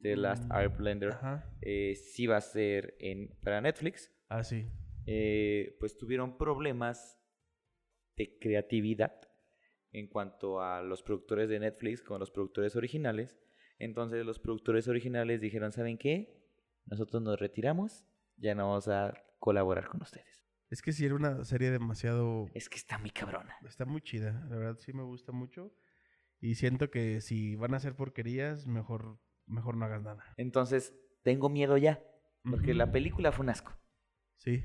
[0.00, 1.14] The Last Mm, Airbender,
[1.60, 4.10] eh, sí va a ser en, para Netflix.
[4.28, 4.66] Ah, sí.
[5.06, 7.18] eh, pues tuvieron problemas
[8.16, 9.20] de creatividad
[9.92, 13.38] en cuanto a los productores de Netflix con los productores originales.
[13.78, 16.42] Entonces los productores originales dijeron, ¿saben qué?
[16.86, 18.04] Nosotros nos retiramos,
[18.36, 20.44] ya no vamos a colaborar con ustedes.
[20.70, 22.46] Es que sí era una serie demasiado...
[22.54, 23.54] Es que está muy cabrona.
[23.68, 25.74] Está muy chida, la verdad sí me gusta mucho.
[26.40, 30.24] Y siento que si van a hacer porquerías, mejor, mejor no hagas nada.
[30.38, 32.02] Entonces tengo miedo ya,
[32.42, 33.72] porque la película fue un asco.
[34.36, 34.64] Sí.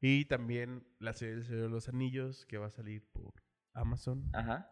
[0.00, 3.32] Y también la serie del Señor de los Anillos, que va a salir por
[3.74, 4.28] Amazon.
[4.32, 4.70] Ajá.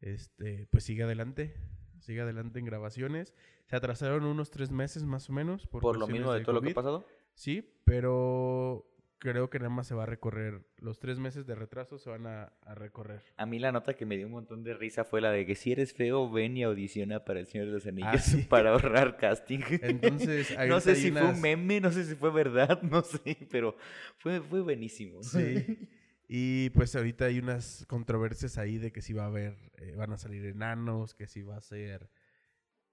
[0.00, 1.54] Este, pues sigue adelante.
[2.00, 3.34] Sigue adelante en grabaciones.
[3.66, 5.66] Se atrasaron unos tres meses más o menos.
[5.66, 7.04] Por, Por lo mismo de todo lo que ha pasado.
[7.34, 8.84] Sí, pero
[9.18, 10.64] creo que nada más se va a recorrer.
[10.76, 13.20] Los tres meses de retraso se van a, a recorrer.
[13.36, 15.56] A mí la nota que me dio un montón de risa fue la de que
[15.56, 18.42] si eres feo, ven y audiciona para el Señor de los Anillos Ah, sí.
[18.48, 19.60] para ahorrar casting.
[19.82, 23.76] Entonces, no sé si fue un meme, no sé si fue verdad, no sé, pero
[24.18, 25.22] fue, fue buenísimo.
[25.22, 25.88] Sí.
[26.28, 30.12] Y pues ahorita hay unas controversias ahí de que si va a haber, eh, van
[30.12, 32.10] a salir enanos, que si va a ser...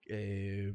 [0.08, 0.74] eh,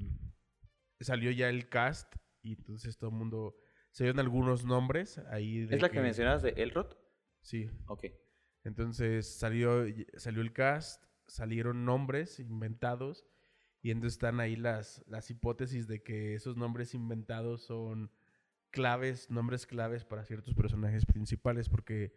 [1.00, 3.56] salió ya el cast y entonces todo el mundo...
[3.92, 5.64] Se dieron algunos nombres ahí.
[5.66, 6.94] de ¿Es la que mencionabas de Elrod?
[7.40, 7.68] Sí.
[7.86, 8.04] Ok.
[8.62, 9.84] Entonces salió,
[10.16, 13.26] salió el cast, salieron nombres inventados
[13.82, 18.12] y entonces están ahí las, las hipótesis de que esos nombres inventados son
[18.70, 22.12] claves, nombres claves para ciertos personajes principales porque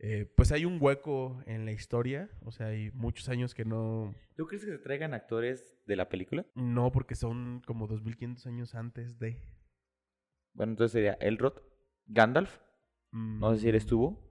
[0.00, 4.14] eh, pues hay un hueco en la historia, o sea, hay muchos años que no,
[4.36, 6.46] ¿Tú crees que se traigan actores de la película?
[6.54, 9.42] no porque son como 2500 años antes de...
[10.54, 11.54] Bueno, entonces sería Elrod,
[12.06, 12.58] Gandalf,
[13.12, 14.24] no sé si él Mm, estuvo.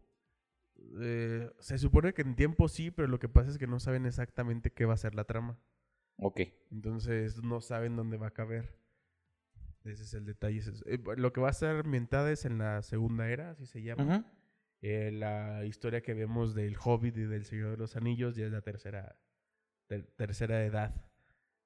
[1.01, 4.05] eh, se supone que en tiempo sí, pero lo que pasa es que no saben
[4.05, 5.59] exactamente qué va a ser la trama.
[6.17, 6.41] Ok.
[6.71, 8.77] Entonces no saben dónde va a caber.
[9.83, 10.61] Ese es el detalle.
[10.85, 14.03] eh, lo que va a ser ambientada es en la segunda era, así se llama.
[14.17, 14.25] Ujú.
[14.81, 18.51] Eh, la historia que vemos del Hobbit y del Señor de los Anillos ya es
[18.51, 19.19] la tercera,
[19.87, 21.09] ter- tercera edad.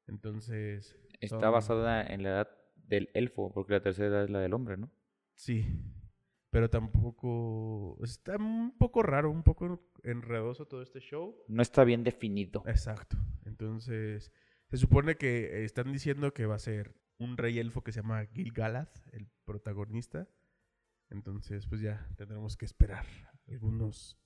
[0.07, 0.97] Entonces...
[1.19, 4.53] Está son- basada en la edad del elfo, porque la tercera edad es la del
[4.53, 4.91] hombre, ¿no?
[5.35, 5.65] Sí.
[6.49, 7.97] Pero tampoco...
[8.03, 11.35] Está un poco raro, un poco enredoso todo este show.
[11.47, 12.63] No está bien definido.
[12.65, 13.17] Exacto.
[13.45, 14.31] Entonces,
[14.67, 18.25] se supone que están diciendo que va a ser un rey elfo que se llama
[18.25, 20.27] Gil-galad, el protagonista.
[21.11, 23.05] Entonces, pues ya tendremos que esperar
[23.47, 24.17] algunos,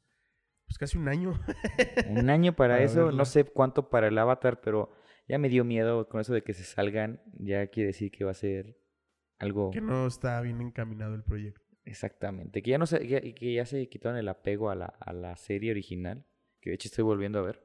[0.68, 1.34] pues casi un año.
[2.10, 3.18] Un año para, Para eso, verla.
[3.18, 4.92] no sé cuánto para el avatar, pero
[5.28, 7.22] ya me dio miedo con eso de que se salgan.
[7.40, 8.80] Ya quiere decir que va a ser
[9.40, 11.62] algo que no está bien encaminado el proyecto.
[11.84, 12.62] exactamente.
[12.62, 15.36] Que ya no se, que, que ya se quitaron el apego a la, a la
[15.38, 16.26] serie original.
[16.62, 17.64] Que de hecho estoy volviendo a ver.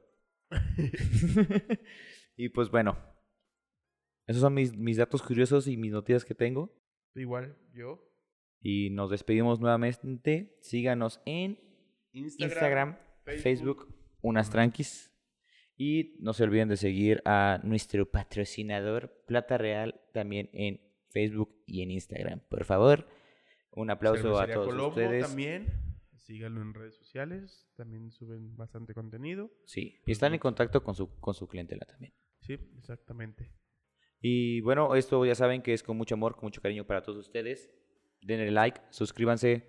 [2.35, 2.97] y pues bueno.
[4.27, 6.71] Esos son mis, mis datos curiosos y mis noticias que tengo.
[7.15, 8.07] Igual, yo.
[8.61, 10.57] Y nos despedimos nuevamente.
[10.61, 11.59] Síganos en
[12.13, 15.11] Instagram, Facebook, unas tranquis.
[15.75, 21.81] Y no se olviden de seguir a nuestro patrocinador Plata Real también en Facebook y
[21.81, 22.41] en Instagram.
[22.49, 23.07] Por favor,
[23.71, 25.25] un aplauso a todos Colombo ustedes.
[25.25, 25.67] también.
[26.17, 27.67] Síganlo en redes sociales.
[27.75, 29.49] También suben bastante contenido.
[29.65, 32.13] Sí, y están en contacto con su, con su clientela también.
[32.41, 33.51] Sí, exactamente.
[34.19, 37.17] Y bueno, esto ya saben que es con mucho amor, con mucho cariño para todos
[37.17, 37.71] ustedes.
[38.21, 39.67] Denle like, suscríbanse,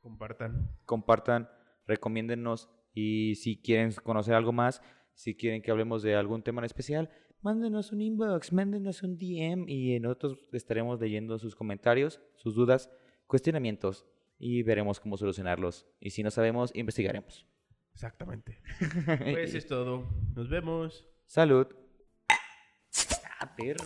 [0.00, 0.70] Compartan.
[0.84, 1.48] compartan,
[1.86, 4.80] recomiéndennos y si quieren conocer algo más,
[5.14, 7.10] si quieren que hablemos de algún tema en especial,
[7.42, 12.90] mándenos un inbox, mándenos un DM y nosotros estaremos leyendo sus comentarios, sus dudas,
[13.26, 14.06] cuestionamientos
[14.38, 15.86] y veremos cómo solucionarlos.
[16.00, 17.46] Y si no sabemos, investigaremos.
[17.92, 18.60] Exactamente.
[19.32, 20.08] Pues es todo.
[20.36, 21.04] Nos vemos.
[21.26, 21.66] Salud.
[23.40, 23.84] Ah, perro.